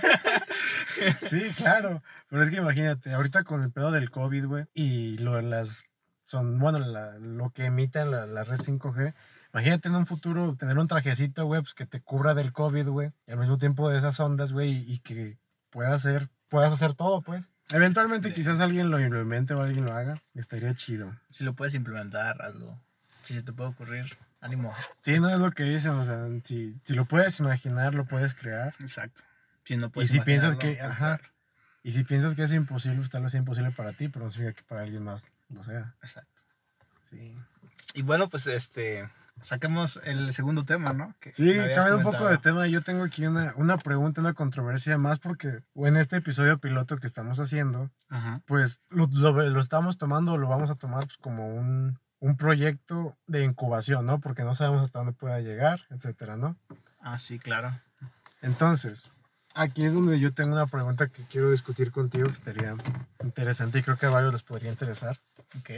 sí, 1.28 1.48
claro. 1.56 2.02
Pero 2.28 2.42
es 2.42 2.50
que 2.50 2.56
imagínate, 2.56 3.12
ahorita 3.12 3.42
con 3.44 3.62
el 3.62 3.72
pedo 3.72 3.90
del 3.90 4.10
COVID, 4.10 4.44
güey, 4.46 4.64
y 4.74 5.18
lo 5.18 5.34
de 5.34 5.42
las. 5.42 5.82
Son, 6.28 6.58
bueno, 6.58 6.78
la- 6.78 7.16
lo 7.18 7.48
que 7.54 7.64
emita 7.64 8.04
la, 8.04 8.26
la 8.26 8.44
red 8.44 8.60
5G. 8.60 9.14
Imagínate 9.54 9.88
en 9.88 9.94
un 9.94 10.04
futuro 10.04 10.54
tener 10.56 10.76
un 10.78 10.86
trajecito, 10.86 11.46
güey, 11.46 11.62
pues 11.62 11.72
que 11.72 11.86
te 11.86 12.02
cubra 12.02 12.34
del 12.34 12.52
COVID, 12.52 12.86
güey. 12.88 13.12
Y 13.26 13.30
al 13.32 13.38
mismo 13.38 13.56
tiempo 13.56 13.88
de 13.88 13.96
esas 13.96 14.20
ondas, 14.20 14.52
güey, 14.52 14.72
y, 14.72 14.92
y 14.92 14.98
que 14.98 15.38
pueda 15.70 15.94
hacer, 15.94 16.28
puedas 16.50 16.70
hacer 16.70 16.92
todo, 16.92 17.22
pues. 17.22 17.50
Eventualmente 17.72 18.28
De- 18.28 18.34
quizás 18.34 18.60
alguien 18.60 18.90
lo 18.90 19.00
implemente 19.00 19.54
o 19.54 19.62
alguien 19.62 19.86
lo 19.86 19.94
haga. 19.94 20.20
Estaría 20.34 20.74
chido. 20.74 21.14
Si 21.30 21.44
lo 21.44 21.54
puedes 21.54 21.74
implementar, 21.74 22.42
hazlo. 22.42 22.78
Si 23.24 23.32
se 23.32 23.42
te 23.42 23.54
puede 23.54 23.70
ocurrir, 23.70 24.04
ánimo. 24.42 24.74
Sí, 25.00 25.18
no 25.20 25.30
es 25.30 25.38
lo 25.40 25.50
que 25.52 25.62
dicen, 25.62 25.92
o 25.92 26.04
sea, 26.04 26.26
si, 26.42 26.78
si 26.82 26.92
lo 26.92 27.06
puedes 27.06 27.40
imaginar, 27.40 27.94
lo 27.94 28.04
puedes 28.04 28.34
crear. 28.34 28.74
Exacto. 28.80 29.22
Si 29.64 29.78
no 29.78 29.86
Y 29.86 29.90
puedes 29.90 30.10
si 30.10 30.20
piensas 30.20 30.56
que, 30.56 30.74
pues, 30.74 30.80
ajá, 30.82 31.20
y 31.82 31.92
si 31.92 32.04
piensas 32.04 32.34
que 32.34 32.42
es 32.42 32.52
imposible, 32.52 32.98
pues 32.98 33.08
tal 33.08 33.22
vez 33.22 33.32
sea 33.32 33.38
imposible 33.38 33.70
para 33.70 33.94
ti, 33.94 34.08
pero 34.08 34.26
no 34.26 34.30
significa 34.30 34.60
que 34.60 34.68
para 34.68 34.82
alguien 34.82 35.02
más 35.04 35.26
lo 35.48 35.62
sea. 35.64 35.94
Exacto. 36.02 36.40
Sí. 37.08 37.36
Y 37.94 38.02
bueno, 38.02 38.28
pues 38.28 38.46
este. 38.46 39.08
Saquemos 39.40 40.00
el 40.02 40.32
segundo 40.32 40.64
tema, 40.64 40.92
¿no? 40.92 41.14
Que 41.20 41.32
Sí, 41.32 41.54
cambiando 41.56 41.98
un 41.98 42.02
poco 42.02 42.26
de 42.26 42.38
tema, 42.38 42.66
yo 42.66 42.82
tengo 42.82 43.04
aquí 43.04 43.24
una, 43.24 43.52
una 43.54 43.78
pregunta, 43.78 44.20
una 44.20 44.34
controversia 44.34 44.98
más 44.98 45.20
porque 45.20 45.62
en 45.76 45.96
este 45.96 46.16
episodio 46.16 46.58
piloto 46.58 46.96
que 46.96 47.06
estamos 47.06 47.38
haciendo, 47.38 47.88
Ajá. 48.08 48.42
pues 48.46 48.80
lo, 48.88 49.08
lo, 49.12 49.48
lo 49.48 49.60
estamos 49.60 49.96
tomando, 49.96 50.36
lo 50.38 50.48
vamos 50.48 50.70
a 50.70 50.74
tomar 50.74 51.04
pues, 51.04 51.18
como 51.18 51.54
un, 51.54 52.00
un 52.18 52.36
proyecto 52.36 53.16
de 53.28 53.44
incubación, 53.44 54.06
¿no? 54.06 54.18
Porque 54.18 54.42
no 54.42 54.54
sabemos 54.54 54.82
hasta 54.82 54.98
dónde 54.98 55.12
pueda 55.12 55.38
llegar, 55.40 55.82
etcétera, 55.90 56.36
¿no? 56.36 56.56
Ah, 57.00 57.16
sí, 57.18 57.38
claro. 57.38 57.70
Entonces, 58.42 59.08
aquí 59.54 59.84
es 59.84 59.94
donde 59.94 60.18
yo 60.18 60.32
tengo 60.32 60.54
una 60.54 60.66
pregunta 60.66 61.08
que 61.08 61.24
quiero 61.24 61.50
discutir 61.50 61.92
contigo 61.92 62.26
que 62.26 62.32
estaría 62.32 62.74
interesante 63.22 63.78
y 63.78 63.82
creo 63.82 63.96
que 63.98 64.06
a 64.06 64.10
varios 64.10 64.32
les 64.32 64.42
podría 64.42 64.70
interesar. 64.70 65.20
Ok. 65.56 65.70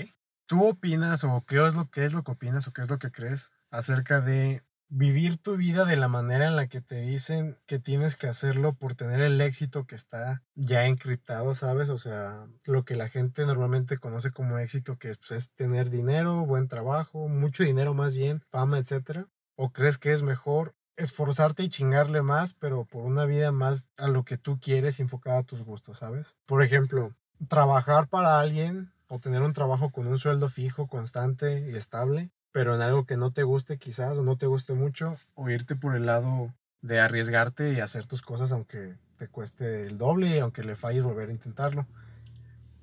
¿Tú 0.47 0.67
opinas 0.67 1.23
o 1.25 1.45
qué 1.47 1.65
es 1.67 1.75
lo 1.75 1.91
que 1.91 2.05
es 2.05 2.13
lo 2.13 2.25
que 2.25 2.33
opinas 2.33 2.67
o 2.67 2.73
qué 2.73 2.81
es 2.81 2.91
lo 2.91 2.99
que 2.99 3.13
crees 3.13 3.53
acerca 3.71 4.21
de 4.21 4.65
vivir 4.89 5.39
tu 5.39 5.57
vida 5.57 5.85
de 5.85 5.97
la 5.97 6.09
manera 6.09 6.49
en 6.49 6.57
la 6.57 6.67
que 6.67 6.81
te 6.81 7.01
dicen 7.01 7.57
que 7.67 7.79
tienes 7.79 8.17
que 8.17 8.27
hacerlo 8.27 8.75
por 8.75 8.97
tener 8.97 9.21
el 9.21 9.41
éxito 9.41 9.87
que 9.87 9.95
está 9.95 10.43
ya 10.57 10.87
encriptado, 10.87 11.55
¿sabes? 11.55 11.89
O 11.89 11.99
sea, 11.99 12.49
lo 12.65 12.85
que 12.85 12.97
la 12.97 13.09
gente 13.09 13.47
normalmente 13.47 13.99
conoce 13.99 14.33
como 14.33 14.59
éxito, 14.59 14.99
que 14.99 15.15
pues, 15.15 15.31
es 15.31 15.51
tener 15.53 15.91
dinero, 15.91 16.45
buen 16.45 16.67
trabajo, 16.67 17.29
mucho 17.29 17.63
dinero 17.63 17.95
más 17.95 18.17
bien, 18.17 18.43
fama, 18.51 18.79
etcétera. 18.79 19.29
¿O 19.55 19.71
crees 19.71 19.99
que 19.99 20.13
es 20.13 20.23
mejor 20.23 20.75
esforzarte 20.97 21.63
y 21.63 21.69
chingarle 21.69 22.23
más, 22.23 22.55
pero 22.55 22.85
por 22.85 23.05
una 23.05 23.25
vida 23.25 23.53
más 23.53 23.91
a 23.97 24.09
lo 24.09 24.25
que 24.25 24.39
tú 24.39 24.59
quieres, 24.59 24.99
enfocada 24.99 25.39
a 25.39 25.45
tus 25.45 25.63
gustos, 25.63 25.99
¿sabes? 25.99 26.37
Por 26.47 26.65
ejemplo, 26.65 27.15
trabajar 27.49 28.09
para 28.09 28.41
alguien 28.41 28.93
o 29.13 29.19
tener 29.19 29.43
un 29.43 29.53
trabajo 29.53 29.91
con 29.91 30.07
un 30.07 30.19
sueldo 30.19 30.49
fijo, 30.49 30.87
constante 30.87 31.69
y 31.69 31.75
estable, 31.75 32.31
pero 32.53 32.77
en 32.77 32.81
algo 32.81 33.07
que 33.07 33.17
no 33.17 33.33
te 33.33 33.43
guste 33.43 33.77
quizás 33.77 34.17
o 34.17 34.23
no 34.23 34.37
te 34.37 34.47
guste 34.47 34.73
mucho, 34.73 35.19
o 35.35 35.51
irte 35.51 35.75
por 35.75 35.97
el 35.97 36.07
lado 36.07 36.55
de 36.81 37.01
arriesgarte 37.01 37.73
y 37.73 37.81
hacer 37.81 38.07
tus 38.07 38.23
cosas 38.23 38.53
aunque 38.53 38.95
te 39.17 39.27
cueste 39.27 39.81
el 39.81 39.99
doble 39.99 40.29
y 40.29 40.39
aunque 40.39 40.63
le 40.63 40.77
falles 40.77 41.03
volver 41.03 41.29
a 41.29 41.33
intentarlo. 41.33 41.89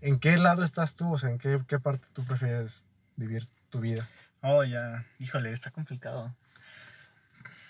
¿En 0.02 0.20
qué 0.20 0.38
lado 0.38 0.66
estás 0.66 0.96
tú? 0.96 1.14
O 1.14 1.18
sea, 1.18 1.30
¿en 1.30 1.38
qué, 1.38 1.62
qué 1.66 1.80
parte 1.80 2.06
tú 2.12 2.26
prefieres 2.26 2.84
vivir 3.16 3.48
tu 3.70 3.80
vida? 3.80 4.06
Oh, 4.42 4.66
ya. 4.66 5.06
Híjole, 5.20 5.54
está 5.54 5.72
complicado. 5.72 6.36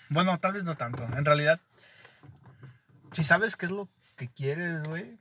Bueno, 0.08 0.36
tal 0.40 0.54
vez 0.54 0.64
no 0.64 0.76
tanto. 0.76 1.04
En 1.04 1.24
realidad, 1.24 1.60
si 3.12 3.22
sabes 3.22 3.54
qué 3.54 3.66
es 3.66 3.72
lo 3.72 3.88
que 4.16 4.26
quieres, 4.26 4.82
güey, 4.82 5.16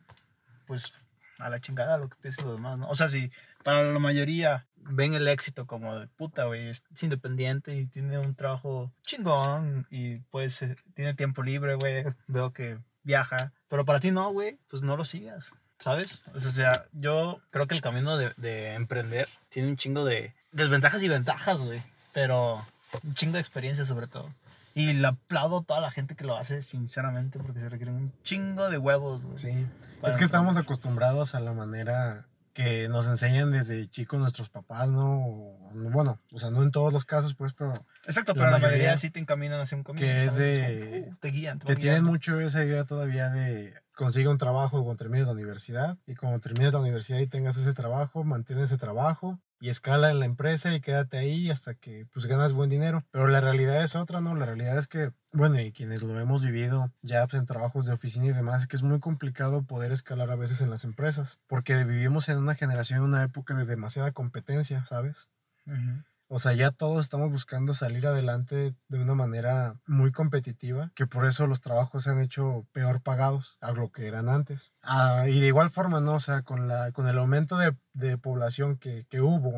pues 0.66 0.92
a 1.40 1.50
la 1.50 1.60
chingada 1.60 1.98
lo 1.98 2.10
que 2.10 2.18
piensen 2.22 2.46
los 2.46 2.56
demás, 2.56 2.78
¿no? 2.78 2.90
O 2.90 2.96
sea, 2.96 3.10
si 3.10 3.32
para 3.64 3.84
la 3.84 4.00
mayoría 4.00 4.66
ven 4.78 5.14
el 5.14 5.28
éxito 5.28 5.68
como 5.68 6.00
de 6.00 6.08
puta, 6.08 6.46
güey, 6.46 6.70
es 6.70 6.84
independiente 7.02 7.76
y 7.76 7.86
tiene 7.86 8.18
un 8.20 8.36
trabajo 8.36 8.92
chingón 9.04 9.86
y 9.90 10.20
pues 10.32 10.62
eh, 10.62 10.76
tiene 10.94 11.14
tiempo 11.14 11.44
libre, 11.44 11.76
güey, 11.76 12.06
veo 12.28 12.54
que 12.54 12.80
viaja, 13.04 13.54
pero 13.68 13.86
para 13.86 14.00
ti 14.00 14.12
no, 14.12 14.32
güey, 14.32 14.58
pues 14.70 14.82
no 14.82 14.98
lo 14.98 15.04
sigas. 15.04 15.54
¿Sabes? 15.80 16.24
O 16.34 16.40
sea, 16.40 16.86
yo 16.92 17.40
creo 17.52 17.68
que 17.68 17.76
el 17.76 17.82
camino 17.82 18.18
de, 18.18 18.34
de 18.38 18.74
emprender 18.74 19.30
tiene 19.50 19.70
un 19.70 19.78
chingo 19.78 20.06
de 20.06 20.34
desventajas 20.52 21.04
y 21.04 21.08
ventajas, 21.08 21.60
güey. 21.60 21.84
Pero 22.14 22.66
un 23.04 23.14
chingo 23.14 23.34
de 23.34 23.42
experiencia 23.42 23.86
sobre 23.86 24.08
todo. 24.08 24.34
Y 24.80 24.94
le 24.94 25.08
aplaudo 25.08 25.60
a 25.60 25.64
toda 25.64 25.82
la 25.82 25.90
gente 25.92 26.16
que 26.16 26.24
lo 26.24 26.38
hace, 26.38 26.62
sinceramente, 26.62 27.40
porque 27.40 27.60
se 27.60 27.70
requieren 27.70 27.96
un 27.96 28.14
chingo 28.24 28.70
de 28.70 28.78
huevos, 28.78 29.26
güey. 29.26 29.38
Sí. 29.38 29.66
Es 30.04 30.16
que 30.18 30.24
estamos 30.24 30.52
emprender. 30.56 30.64
acostumbrados 30.64 31.34
a 31.34 31.40
la 31.40 31.54
manera 31.54 32.28
que 32.54 32.88
nos 32.88 33.08
enseñan 33.08 33.52
desde 33.52 33.88
chicos 33.90 34.20
nuestros 34.20 34.50
papás, 34.50 34.90
¿no? 34.90 35.26
O- 35.28 35.70
bueno, 35.74 36.20
o 36.32 36.40
sea, 36.40 36.50
no 36.52 36.62
en 36.64 36.72
todos 36.72 36.92
los 36.94 37.06
casos, 37.06 37.34
pues, 37.36 37.54
pero 37.54 37.74
Exacto, 38.06 38.34
pero 38.34 38.46
la 38.46 38.52
mayoría, 38.54 38.70
mayoría 38.78 38.98
sí 38.98 39.10
te 39.12 39.20
encaminan 39.20 39.60
hacia 39.60 39.78
un 39.78 39.84
camino. 39.84 40.06
que 40.06 40.26
es 40.26 40.36
de- 40.36 41.02
como, 41.02 41.12
uh, 41.12 41.16
te 41.18 41.28
guían, 41.30 41.60
te 41.60 41.66
que 41.68 41.76
tienen 41.76 42.04
mucho 42.04 42.40
esa 42.40 42.64
idea 42.64 42.84
todavía 42.86 43.30
de 43.30 43.74
consigue 43.96 44.28
un 44.28 44.38
trabajo 44.38 44.84
cuando 44.84 44.96
termines 44.98 45.26
la 45.28 45.34
universidad 45.34 45.98
y 46.06 46.16
cuando 46.16 46.40
termines 46.40 46.74
la 46.74 46.80
universidad 46.80 47.18
y 47.20 47.28
tengas 47.28 47.58
ese 47.58 47.74
trabajo, 47.74 48.24
mantén 48.24 48.60
ese 48.60 48.78
trabajo 48.78 49.40
y 49.60 49.70
escala 49.70 50.12
en 50.12 50.20
la 50.20 50.26
empresa 50.26 50.74
y 50.74 50.82
quédate 50.82 51.18
ahí 51.18 51.50
hasta 51.50 51.76
que 51.76 52.06
pues 52.12 52.26
ganas 52.26 52.54
buen 52.54 52.70
dinero. 52.70 53.04
Pero 53.12 53.28
la 53.28 53.42
realidad 53.42 53.84
es 53.84 53.96
otra, 53.96 54.22
¿no? 54.22 54.36
La 54.36 54.46
realidad 54.46 54.78
es 54.78 54.88
que, 54.88 55.12
bueno, 55.32 55.60
y 55.60 55.72
quienes 55.72 56.02
lo 56.04 56.20
hemos 56.20 56.44
vivido 56.44 56.92
ya 57.02 57.26
pues, 57.28 57.40
en 57.40 57.46
trabajos 57.46 57.86
de 57.86 57.94
oficina 57.94 58.26
y 58.26 58.34
demás, 58.34 58.64
es 58.64 58.68
que 58.68 58.76
es 58.76 58.84
muy 58.84 59.00
complicado 59.00 59.64
poder 59.64 59.92
escalar 59.92 60.32
a 60.32 60.36
veces 60.36 60.62
en 60.62 60.70
las 60.70 60.84
empresas, 60.84 61.40
porque 61.48 61.84
vivimos 61.84 62.30
en 62.30 62.38
una 62.38 62.56
generación, 62.56 63.02
una 63.02 63.24
época 63.24 63.56
de 63.56 63.66
demasiada 63.66 64.12
competencia, 64.12 64.86
¿sabes? 64.86 65.30
Ujú. 65.68 66.04
O 66.30 66.40
sea, 66.40 66.54
ya 66.54 66.72
todos 66.72 67.02
estamos 67.02 67.32
buscando 67.32 67.74
salir 67.74 68.06
adelante 68.06 68.76
de 68.90 69.02
una 69.02 69.16
manera 69.16 69.80
muy 69.86 70.12
competitiva, 70.12 70.92
que 70.94 71.08
por 71.08 71.26
eso 71.26 71.48
los 71.48 71.62
trabajos 71.62 72.04
se 72.04 72.10
han 72.10 72.22
hecho 72.22 72.66
peor 72.74 73.02
pagados 73.02 73.58
a 73.62 73.72
lo 73.72 73.92
que 73.92 74.08
eran 74.08 74.28
antes. 74.28 74.74
Ah, 74.84 75.26
y 75.30 75.40
de 75.40 75.48
igual 75.48 75.70
forma, 75.70 76.02
¿no? 76.02 76.16
O 76.16 76.20
sea, 76.20 76.42
con, 76.42 76.68
la, 76.68 76.92
con 76.92 77.08
el 77.08 77.18
aumento 77.18 77.58
de, 77.58 77.76
de 77.94 78.18
población 78.18 78.78
que, 78.78 79.06
que 79.10 79.22
hubo 79.22 79.52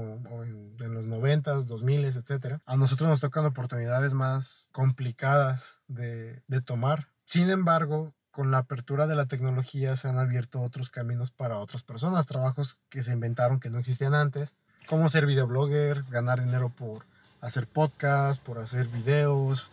en, 0.43 0.75
en 0.79 0.93
los 0.93 1.07
90s, 1.07 1.65
2000 1.65 2.05
etcétera, 2.05 2.61
a 2.65 2.75
nosotros 2.75 3.09
nos 3.09 3.19
tocan 3.19 3.45
oportunidades 3.45 4.13
más 4.13 4.69
complicadas 4.71 5.79
de, 5.88 6.43
de 6.47 6.61
tomar. 6.61 7.07
Sin 7.25 7.49
embargo, 7.49 8.13
con 8.31 8.51
la 8.51 8.59
apertura 8.59 9.07
de 9.07 9.15
la 9.15 9.25
tecnología 9.25 9.95
se 9.95 10.07
han 10.07 10.19
abierto 10.19 10.61
otros 10.61 10.89
caminos 10.89 11.31
para 11.31 11.57
otras 11.57 11.83
personas, 11.83 12.27
trabajos 12.27 12.79
que 12.89 13.01
se 13.01 13.11
inventaron 13.11 13.59
que 13.59 13.69
no 13.69 13.79
existían 13.79 14.13
antes 14.13 14.55
cómo 14.88 15.09
ser 15.09 15.25
videoblogger, 15.25 16.03
ganar 16.09 16.43
dinero 16.43 16.69
por 16.69 17.05
hacer 17.41 17.67
podcast, 17.67 18.41
por 18.41 18.59
hacer 18.59 18.88
videos, 18.88 19.69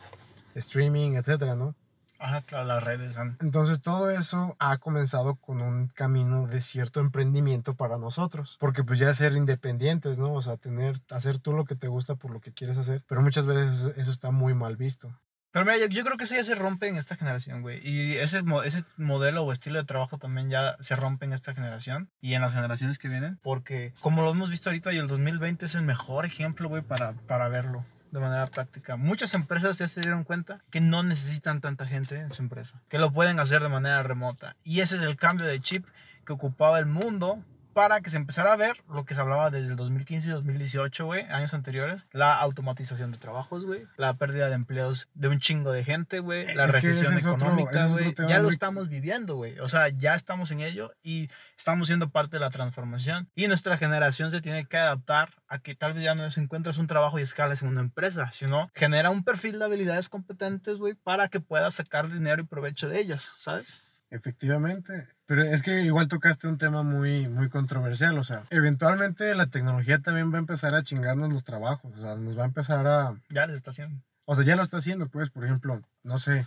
streaming, 0.55 1.13
etcétera, 1.13 1.55
¿no? 1.55 1.75
Ajá, 2.19 2.43
claro, 2.43 2.67
las 2.67 2.83
redes 2.83 3.17
han... 3.17 3.37
Entonces 3.41 3.83
todo 3.83 4.11
eso 4.11 4.57
ha 4.59 4.79
comenzado 4.79 5.35
con 5.35 5.61
un 5.61 5.89
camino 5.89 6.47
de 6.47 6.61
cierto 6.61 7.01
emprendimiento 7.01 7.75
para 7.75 7.99
nosotros, 7.99 8.57
porque 8.59 8.85
pues 8.85 8.99
ya 8.99 9.13
ser 9.13 9.33
independientes, 9.33 10.19
¿no? 10.19 10.33
O 10.33 10.41
sea, 10.41 10.57
tener, 10.57 10.97
hacer 11.11 11.39
tú 11.39 11.53
lo 11.53 11.65
que 11.65 11.77
te 11.77 11.89
gusta 11.89 12.15
por 12.15 12.31
lo 12.31 12.41
que 12.41 12.53
quieres 12.53 12.79
hacer, 12.79 13.03
pero 13.07 13.21
muchas 13.21 13.47
veces 13.47 13.81
eso, 13.81 13.93
eso 13.97 14.11
está 14.11 14.31
muy 14.31 14.55
mal 14.55 14.77
visto. 14.77 15.13
Pero 15.57 15.65
mira, 15.65 15.79
yo, 15.79 15.87
yo 15.87 16.05
creo 16.05 16.19
que 16.19 16.25
eso 16.25 16.35
ya 16.35 16.45
se 16.45 16.55
rompe 16.55 16.87
en 16.87 16.99
esta 16.99 17.17
generación, 17.17 17.63
güey. 17.63 17.81
Y 17.83 18.19
ese, 18.19 18.43
ese 18.67 18.85
modelo 18.99 19.43
o 19.43 19.53
estilo 19.53 19.79
de 19.79 19.87
trabajo 19.87 20.19
también 20.19 20.51
ya 20.51 20.77
se 20.81 20.95
rompe 20.97 21.25
en 21.25 21.33
esta 21.33 21.55
generación 21.55 22.11
y 22.21 22.35
en 22.35 22.43
las 22.43 22.53
generaciones 22.53 22.99
que 22.99 23.09
vienen. 23.09 23.39
Porque, 23.43 23.95
como 24.01 24.21
lo 24.21 24.33
hemos 24.33 24.51
visto 24.51 24.69
ahorita, 24.69 24.93
y 24.93 24.99
el 24.99 25.07
2020 25.07 25.65
es 25.65 25.75
el 25.75 25.81
mejor 25.81 26.27
ejemplo, 26.27 26.69
güey, 26.69 26.83
para, 26.83 27.15
para 27.27 27.49
verlo 27.49 27.87
de 28.11 28.21
manera 28.21 28.45
práctica. 28.45 28.97
Muchas 28.97 29.33
empresas 29.33 29.79
ya 29.79 29.89
se 29.89 30.03
dieron 30.03 30.25
cuenta 30.25 30.63
que 30.69 30.83
no 30.83 31.03
necesitan 31.03 31.63
tanta 31.63 31.87
gente 31.87 32.17
en 32.17 32.31
su 32.33 32.43
empresa, 32.43 32.83
que 32.91 32.99
lo 32.99 33.11
pueden 33.11 33.41
hacer 33.41 33.63
de 33.63 33.71
manera 33.71 34.03
remota. 34.03 34.57
Y 34.63 34.81
ese 34.81 34.97
es 34.97 35.03
el 35.05 35.17
cambio 35.17 35.47
de 35.47 35.59
chip 35.59 35.87
que 36.27 36.35
ocupaba 36.35 36.79
el 36.79 36.85
mundo 36.85 37.43
para 37.77 38.01
que 38.01 38.09
se 38.09 38.17
empezara 38.17 38.55
a 38.55 38.57
ver 38.57 38.83
lo 38.89 39.05
que 39.05 39.15
se 39.15 39.21
hablaba 39.21 39.51
desde 39.51 39.69
el 39.69 39.77
2015 39.77 40.29
y 40.29 40.31
2018, 40.31 41.05
güey, 41.05 41.27
años 41.29 41.53
anteriores. 41.53 42.01
La 42.11 42.41
automatización 42.41 43.13
de 43.13 43.19
trabajos, 43.19 43.67
güey. 43.67 43.85
La 43.99 44.15
pérdida 44.15 44.49
de 44.49 44.55
empleos 44.55 45.11
de 45.13 45.29
un 45.29 45.41
chingo 45.41 45.73
de 45.73 45.85
gente, 45.85 46.21
güey. 46.21 46.47
La 46.55 46.65
Es 46.65 46.73
recesión 46.73 47.13
es 47.15 47.27
económica, 47.27 47.85
es 47.85 47.93
güey. 47.93 48.15
Ya 48.27 48.39
lo 48.39 48.45
muy- 48.45 48.53
estamos 48.55 48.89
viviendo, 48.89 49.35
güey. 49.35 49.59
O 49.59 49.69
sea, 49.69 49.91
ya 49.91 50.15
estamos 50.15 50.51
en 50.53 50.61
ello 50.63 50.95
y 51.03 51.29
estamos 51.59 51.89
siendo 51.89 52.09
parte 52.09 52.37
de 52.37 52.41
la 52.41 52.49
transformación. 52.49 53.29
Y 53.35 53.47
nuestra 53.47 53.77
generación 53.77 54.31
se 54.31 54.41
tiene 54.41 54.65
que 54.65 54.79
adaptar 54.79 55.35
a 55.47 55.59
que 55.59 55.75
tal 55.75 55.93
vez 55.93 56.03
ya 56.03 56.15
no 56.15 56.27
encuentres 56.35 56.79
un 56.79 56.87
trabajo 56.87 57.19
y 57.19 57.23
escales 57.23 57.61
en 57.61 57.69
una 57.69 57.83
empresa, 57.83 58.33
sino 58.33 58.71
genera 58.75 59.11
un 59.11 59.23
perfil 59.23 59.59
de 59.59 59.67
habilidades 59.67 60.09
competentes, 60.09 60.79
güey, 60.79 60.95
para 60.95 61.29
que 61.29 61.41
puedas 61.41 61.75
sacar 61.75 62.09
dinero 62.11 62.41
y 62.41 62.47
provecho 62.47 62.89
de 62.89 63.01
ellas, 63.01 63.33
¿sabes? 63.39 63.85
Efectivamente. 64.09 65.09
Pero 65.27 65.43
es 65.43 65.63
que 65.63 65.83
igual 65.83 66.07
tocaste 66.09 66.47
un 66.47 66.57
tema 66.57 66.83
muy, 66.83 67.29
muy 67.29 67.49
controversial. 67.49 68.17
O 68.19 68.23
sea, 68.23 68.45
eventualmente 68.51 69.35
la 69.35 69.47
tecnología 69.47 69.99
también 69.99 70.33
va 70.33 70.37
a 70.37 70.41
empezar 70.41 70.75
a 70.75 70.83
chingarnos 70.83 71.33
los 71.33 71.45
trabajos. 71.45 71.93
O 71.97 72.01
sea, 72.01 72.15
nos 72.17 72.39
va 72.39 72.43
a 72.43 72.47
empezar 72.47 72.87
a. 72.87 73.17
Ya 73.29 73.47
les 73.47 73.57
está 73.57 73.71
haciendo. 73.71 74.01
O 74.25 74.35
sea, 74.35 74.45
ya 74.45 74.57
lo 74.57 74.63
está 74.63 74.79
haciendo, 74.79 75.09
pues, 75.09 75.31
por 75.31 75.45
ejemplo, 75.45 75.83
no 76.05 76.19
sé. 76.19 76.47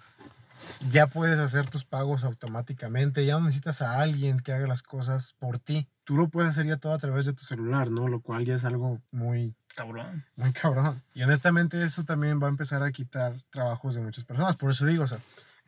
Ya 0.90 1.08
puedes 1.08 1.40
hacer 1.40 1.70
tus 1.70 1.84
pagos 1.86 2.24
automáticamente. 2.24 3.26
Ya 3.26 3.34
no 3.34 3.42
necesitas 3.46 3.82
a 3.82 4.00
alguien 4.00 4.40
que 4.40 4.54
haga 4.54 4.68
las 4.68 4.84
cosas 4.84 5.34
por 5.40 5.60
ti. 5.60 5.88
Tú 6.04 6.16
lo 6.18 6.30
puedes 6.30 6.52
hacer 6.52 6.66
ya 6.66 6.78
todo 6.78 6.94
a 6.94 6.98
través 7.00 7.26
de 7.26 7.34
tu 7.34 7.44
celular, 7.44 7.90
¿no? 7.92 8.08
Lo 8.08 8.22
cual 8.22 8.46
ya 8.46 8.56
es 8.56 8.66
algo 8.66 9.02
muy, 9.12 9.56
Cabrón. 9.76 10.26
muy 10.36 10.52
cabrón. 10.52 11.02
Y 11.14 11.24
honestamente 11.24 11.84
eso 11.84 12.04
también 12.04 12.42
va 12.42 12.48
a 12.48 12.50
empezar 12.50 12.84
a 12.84 12.92
quitar 12.92 13.34
trabajos 13.50 13.96
de 13.96 14.02
muchas 14.02 14.26
personas. 14.26 14.56
Por 14.58 14.72
eso 14.72 14.86
digo, 14.86 15.04
o 15.04 15.08
sea, 15.08 15.20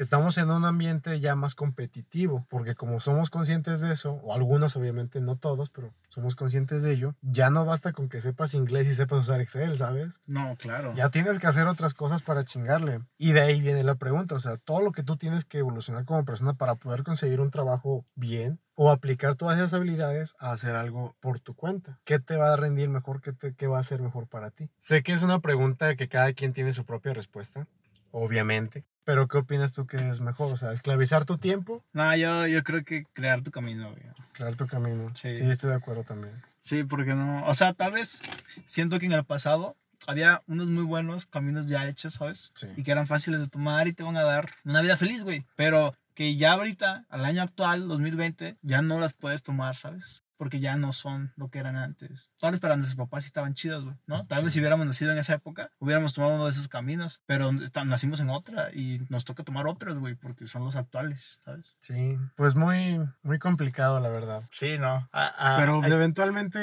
estamos 0.01 0.37
en 0.39 0.49
un 0.49 0.65
ambiente 0.65 1.19
ya 1.19 1.35
más 1.35 1.53
competitivo, 1.53 2.45
porque 2.49 2.75
como 2.75 2.99
somos 2.99 3.29
conscientes 3.29 3.81
de 3.81 3.93
eso, 3.93 4.13
o 4.23 4.33
algunos 4.33 4.75
obviamente, 4.75 5.21
no 5.21 5.37
todos, 5.37 5.69
pero 5.69 5.93
somos 6.09 6.35
conscientes 6.35 6.81
de 6.81 6.93
ello, 6.93 7.15
ya 7.21 7.49
no 7.49 7.65
basta 7.65 7.93
con 7.93 8.09
que 8.09 8.19
sepas 8.19 8.53
inglés 8.55 8.87
y 8.87 8.95
sepas 8.95 9.19
usar 9.19 9.41
Excel, 9.41 9.77
¿sabes? 9.77 10.19
No, 10.25 10.55
claro. 10.57 10.93
Ya 10.95 11.09
tienes 11.09 11.37
que 11.37 11.47
hacer 11.47 11.67
otras 11.67 11.93
cosas 11.93 12.23
para 12.23 12.43
chingarle. 12.43 13.01
Y 13.17 13.31
de 13.33 13.41
ahí 13.41 13.61
viene 13.61 13.83
la 13.83 13.95
pregunta, 13.95 14.35
o 14.35 14.39
sea, 14.39 14.57
todo 14.57 14.81
lo 14.81 14.91
que 14.91 15.03
tú 15.03 15.17
tienes 15.17 15.45
que 15.45 15.59
evolucionar 15.59 16.05
como 16.05 16.25
persona 16.25 16.55
para 16.55 16.75
poder 16.75 17.03
conseguir 17.03 17.39
un 17.39 17.51
trabajo 17.51 18.05
bien 18.15 18.59
o 18.75 18.89
aplicar 18.89 19.35
todas 19.35 19.57
esas 19.57 19.73
habilidades 19.73 20.33
a 20.39 20.51
hacer 20.51 20.75
algo 20.75 21.15
por 21.19 21.39
tu 21.39 21.53
cuenta. 21.53 21.99
¿Qué 22.03 22.19
te 22.19 22.37
va 22.37 22.53
a 22.53 22.57
rendir 22.57 22.89
mejor? 22.89 23.21
¿Qué, 23.21 23.33
te, 23.33 23.53
qué 23.53 23.67
va 23.67 23.77
a 23.77 23.83
ser 23.83 24.01
mejor 24.01 24.27
para 24.27 24.49
ti? 24.49 24.71
Sé 24.79 25.03
que 25.03 25.13
es 25.13 25.21
una 25.21 25.39
pregunta 25.41 25.95
que 25.95 26.07
cada 26.07 26.33
quien 26.33 26.53
tiene 26.53 26.73
su 26.73 26.85
propia 26.85 27.13
respuesta, 27.13 27.67
obviamente. 28.09 28.85
Pero 29.03 29.27
¿qué 29.27 29.37
opinas 29.39 29.73
tú 29.73 29.87
que 29.87 29.97
es 29.97 30.19
mejor? 30.21 30.53
O 30.53 30.57
sea, 30.57 30.71
esclavizar 30.71 31.25
tu 31.25 31.37
tiempo, 31.37 31.83
No, 31.93 32.15
yo, 32.15 32.47
yo 32.47 32.63
creo 32.63 32.83
que 32.83 33.05
crear 33.13 33.41
tu 33.41 33.51
camino, 33.51 33.91
güey. 33.91 34.03
crear 34.33 34.55
tu 34.55 34.67
camino. 34.67 35.11
Sí. 35.15 35.35
sí 35.37 35.49
estoy 35.49 35.69
de 35.71 35.75
acuerdo 35.75 36.03
también. 36.03 36.41
Sí, 36.61 36.83
porque 36.83 37.15
no. 37.15 37.45
O 37.47 37.53
sea, 37.53 37.73
tal 37.73 37.93
vez 37.93 38.21
siento 38.65 38.99
que 38.99 39.07
en 39.07 39.13
el 39.13 39.25
pasado 39.25 39.75
había 40.07 40.41
unos 40.47 40.67
muy 40.67 40.83
buenos 40.83 41.25
caminos 41.25 41.65
ya 41.65 41.87
hechos, 41.87 42.13
¿sabes? 42.13 42.51
Sí. 42.53 42.67
Y 42.77 42.83
que 42.83 42.91
eran 42.91 43.07
fáciles 43.07 43.39
de 43.39 43.47
tomar 43.47 43.87
y 43.87 43.93
te 43.93 44.03
van 44.03 44.17
a 44.17 44.23
dar 44.23 44.49
una 44.63 44.81
vida 44.81 44.97
feliz, 44.97 45.23
güey. 45.23 45.45
Pero 45.55 45.95
que 46.13 46.35
ya 46.35 46.53
ahorita, 46.53 47.05
al 47.09 47.25
año 47.25 47.41
actual, 47.41 47.87
2020, 47.87 48.57
ya 48.61 48.81
no 48.81 48.99
las 48.99 49.13
puedes 49.13 49.41
tomar, 49.41 49.75
¿sabes? 49.75 50.21
Porque 50.41 50.59
ya 50.59 50.75
no 50.75 50.91
son 50.91 51.31
lo 51.35 51.49
que 51.49 51.59
eran 51.59 51.75
antes. 51.75 52.31
Tal 52.39 52.49
vez 52.49 52.59
para 52.59 52.75
nuestros 52.75 52.97
papás 52.97 53.25
sí 53.25 53.27
estaban 53.27 53.53
chidos, 53.53 53.83
güey, 53.83 53.95
¿no? 54.07 54.25
Tal 54.25 54.43
vez 54.43 54.51
Sí. 54.53 54.55
si 54.55 54.59
hubiéramos 54.61 54.87
nacido 54.87 55.11
en 55.11 55.19
esa 55.19 55.35
época, 55.35 55.69
hubiéramos 55.77 56.13
tomado 56.13 56.33
uno 56.33 56.45
de 56.45 56.49
esos 56.49 56.67
caminos. 56.67 57.21
Pero 57.27 57.51
nacimos 57.85 58.19
en 58.21 58.31
otra 58.31 58.69
y 58.73 59.05
nos 59.09 59.23
toca 59.23 59.43
tomar 59.43 59.67
otros, 59.67 59.99
güey, 59.99 60.15
porque 60.15 60.47
son 60.47 60.63
los 60.65 60.75
actuales, 60.75 61.39
¿sabes? 61.45 61.75
Sí, 61.79 62.17
pues 62.35 62.55
muy, 62.55 62.99
muy 63.21 63.37
complicado, 63.37 63.99
la 63.99 64.09
verdad. 64.09 64.41
Sí, 64.49 64.79
no. 64.79 65.07
Ah, 65.13 65.31
ah, 65.37 65.57
Pero 65.59 65.83
hay- 65.83 65.91
eventualmente, 65.91 66.59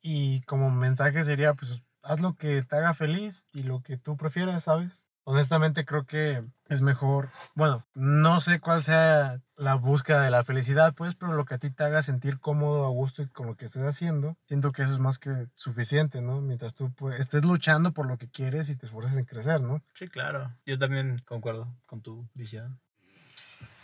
y 0.00 0.40
como 0.46 0.70
mensaje 0.70 1.22
sería, 1.22 1.52
pues 1.52 1.82
haz 2.02 2.20
lo 2.20 2.34
que 2.34 2.62
te 2.62 2.76
haga 2.76 2.94
feliz 2.94 3.46
y 3.52 3.64
lo 3.64 3.82
que 3.82 3.98
tú 3.98 4.16
prefieras, 4.16 4.64
¿sabes? 4.64 5.04
Honestamente 5.30 5.84
creo 5.84 6.06
que 6.06 6.42
es 6.70 6.80
mejor, 6.80 7.28
bueno, 7.54 7.86
no 7.92 8.40
sé 8.40 8.60
cuál 8.60 8.82
sea 8.82 9.42
la 9.58 9.74
búsqueda 9.74 10.22
de 10.22 10.30
la 10.30 10.42
felicidad, 10.42 10.94
pues, 10.94 11.16
pero 11.16 11.34
lo 11.34 11.44
que 11.44 11.52
a 11.52 11.58
ti 11.58 11.68
te 11.68 11.84
haga 11.84 12.00
sentir 12.00 12.40
cómodo, 12.40 12.86
a 12.86 12.88
gusto 12.88 13.20
y 13.20 13.28
con 13.28 13.46
lo 13.46 13.54
que 13.54 13.66
estés 13.66 13.82
haciendo, 13.82 14.38
siento 14.46 14.72
que 14.72 14.84
eso 14.84 14.94
es 14.94 15.00
más 15.00 15.18
que 15.18 15.48
suficiente, 15.54 16.22
¿no? 16.22 16.40
Mientras 16.40 16.72
tú 16.72 16.90
pues, 16.94 17.20
estés 17.20 17.44
luchando 17.44 17.92
por 17.92 18.06
lo 18.06 18.16
que 18.16 18.30
quieres 18.30 18.70
y 18.70 18.76
te 18.76 18.86
esfuerces 18.86 19.18
en 19.18 19.26
crecer, 19.26 19.60
¿no? 19.60 19.82
Sí, 19.92 20.08
claro. 20.08 20.50
Yo 20.64 20.78
también 20.78 21.18
concuerdo 21.26 21.76
con 21.84 22.00
tu 22.00 22.26
visión. 22.32 22.80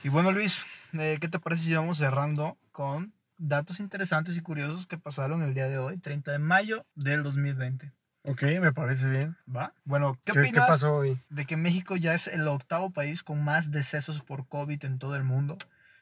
Y 0.02 0.08
bueno, 0.08 0.32
Luis, 0.32 0.64
eh, 0.94 1.18
¿qué 1.20 1.28
te 1.28 1.40
parece 1.40 1.64
si 1.64 1.74
vamos 1.74 1.98
cerrando 1.98 2.56
con 2.72 3.12
datos 3.36 3.80
interesantes 3.80 4.38
y 4.38 4.40
curiosos 4.40 4.86
que 4.86 4.96
pasaron 4.96 5.42
el 5.42 5.52
día 5.52 5.68
de 5.68 5.76
hoy, 5.76 5.98
30 5.98 6.32
de 6.32 6.38
mayo 6.38 6.86
del 6.94 7.22
2020? 7.22 7.92
Ok, 8.26 8.42
me 8.60 8.72
parece 8.72 9.08
bien. 9.08 9.36
¿Va? 9.54 9.74
Bueno, 9.84 10.18
¿qué, 10.24 10.32
¿Qué, 10.32 10.40
qué 10.40 10.48
opinas 10.48 10.68
pasó 10.68 10.94
hoy? 10.96 11.20
de 11.28 11.44
que 11.44 11.56
México 11.56 11.96
ya 11.96 12.14
es 12.14 12.26
el 12.26 12.48
octavo 12.48 12.90
país 12.90 13.22
con 13.22 13.44
más 13.44 13.70
decesos 13.70 14.22
por 14.22 14.48
COVID 14.48 14.82
en 14.84 14.98
todo 14.98 15.14
el 15.16 15.24
mundo? 15.24 15.58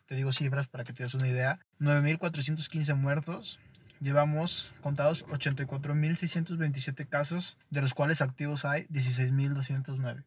Te 0.07 0.15
digo 0.15 0.31
cifras 0.33 0.69
para 0.69 0.85
que 0.85 0.93
te 0.93 1.03
des 1.03 1.15
una 1.15 1.29
idea. 1.29 1.59
9.415 1.81 2.95
muertos. 2.95 3.59
Llevamos 4.01 4.73
contados 4.83 5.27
84.627 5.27 7.09
casos, 7.09 7.57
de 7.71 7.83
los 7.83 7.95
cuales 7.95 8.21
activos 8.21 8.65
hay 8.65 8.85
16.209. 8.87 10.25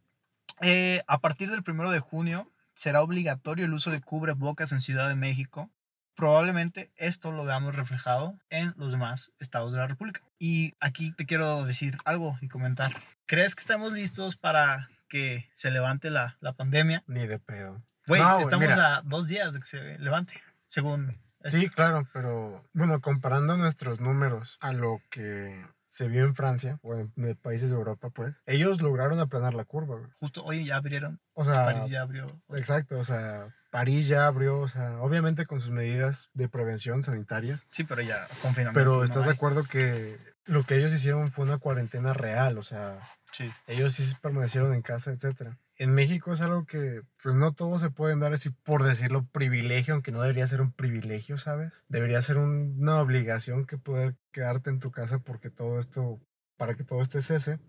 Eh, 0.62 1.02
a 1.08 1.20
partir 1.20 1.52
del 1.52 1.64
1 1.66 1.92
de 1.92 2.00
junio 2.00 2.48
será 2.74 3.02
obligatorio 3.02 3.66
el 3.66 3.74
uso 3.74 3.92
de 3.92 4.02
cubrebocas 4.02 4.72
en 4.72 4.82
Ciudad 4.82 5.08
de 5.08 5.16
México. 5.16 5.70
Probablemente 6.16 6.92
esto 6.96 7.32
lo 7.32 7.44
veamos 7.46 7.76
reflejado 7.76 8.38
en 8.50 8.74
los 8.78 8.92
demás 8.92 9.32
estados 9.40 9.74
de 9.74 9.80
la 9.80 9.88
República. 9.88 10.22
Y 10.40 10.74
aquí 10.80 11.12
te 11.12 11.26
quiero 11.26 11.66
decir 11.66 11.98
algo 12.06 12.38
y 12.42 12.48
comentar. 12.48 12.94
¿Crees 13.26 13.56
que 13.56 13.62
estamos 13.62 13.92
listos 13.92 14.38
para 14.38 14.90
que 15.10 15.50
se 15.54 15.72
levante 15.72 16.10
la, 16.10 16.38
la 16.40 16.54
pandemia? 16.54 17.04
Ni 17.08 17.28
de 17.28 17.40
pedo. 17.40 17.82
Güey, 18.08 18.22
No, 18.22 18.40
estamos 18.40 18.68
mira. 18.70 18.98
a 18.98 19.02
dos 19.02 19.28
días 19.28 19.54
de 19.54 19.60
que 19.60 19.66
se 19.66 20.00
levante, 20.00 20.42
según... 20.68 21.18
Sí, 21.44 21.70
claro, 21.70 22.08
pero 22.12 22.66
bueno, 22.74 23.02
comparando 23.02 23.56
nuestros 23.56 24.00
números 24.00 24.58
a 24.62 24.72
lo 24.74 25.00
que 25.12 25.64
se 25.96 26.10
vio 26.10 26.26
en 26.26 26.36
Francia 26.36 26.78
o 26.82 26.94
en, 26.94 27.10
países 27.42 27.70
de 27.70 27.78
Europa, 27.78 28.10
pues, 28.10 28.44
ellos 28.46 28.82
lograron 28.82 29.18
aplanar 29.20 29.54
la 29.54 29.64
curva, 29.64 29.96
güey. 29.96 30.12
Justo 30.20 30.44
hoy 30.44 30.66
ya 30.66 30.76
abrieron, 30.76 31.22
O 31.34 31.46
sea, 31.46 31.64
París 31.64 31.90
ya 31.90 32.02
abrió. 32.02 32.28
exacto, 32.54 33.00
o 33.00 33.06
sea, 33.06 33.56
París 33.72 34.10
ya 34.10 34.28
abrió, 34.28 34.60
o 34.60 34.68
sea, 34.68 35.00
obviamente 35.00 35.46
con 35.46 35.62
sus 35.62 35.72
medidas 35.72 36.30
de 36.34 36.50
prevención 36.50 37.02
sanitarias, 37.02 37.66
Sí, 37.72 37.86
pero 37.86 38.02
ya 38.02 38.28
confinamiento. 38.42 38.78
pero 38.78 38.98
no 38.98 39.04
estás 39.06 39.24
de 39.24 39.32
acuerdo 39.32 39.64
que 39.64 40.18
lo 40.46 40.64
que 40.64 40.78
ellos 40.78 40.94
hicieron 40.94 41.30
fue 41.32 41.46
una 41.46 41.58
cuarentena 41.58 42.14
real, 42.14 42.58
o 42.58 42.64
sea, 42.64 43.00
Sí. 43.32 43.52
ellos 43.68 43.94
sí 43.94 44.04
se 44.04 44.16
permanecieron 44.18 44.74
en 44.74 44.82
casa, 44.82 45.12
etcétera. 45.12 45.58
En 45.78 45.94
México 45.94 46.32
es 46.32 46.40
algo 46.42 46.66
que, 46.66 47.02
pues 47.22 47.36
no 47.36 47.52
todos 47.54 47.82
se 47.82 47.90
pueden 47.90 48.20
dar 48.22 48.32
así, 48.34 48.50
por 48.50 48.84
decirlo, 48.84 49.26
privilegio, 49.32 49.94
aunque 49.94 50.12
no 50.14 50.22
debería 50.22 50.48
ser 50.48 50.62
un 50.62 50.72
privilegio, 50.72 51.38
¿sabes? 51.38 51.84
Debería 51.90 52.22
ser 52.22 52.38
un- 52.38 52.78
una 52.80 53.00
obligación 53.02 53.66
que 53.66 53.78
poder 53.78 54.16
quedarte 54.32 54.70
en 54.70 54.80
tu 54.80 54.92
casa 54.92 55.20
porque 55.20 55.50
todo 55.50 55.80
esto, 55.80 56.22
para 56.58 56.76
que 56.76 56.84
todo 56.86 57.02
este 57.02 57.22
cese. 57.22 57.60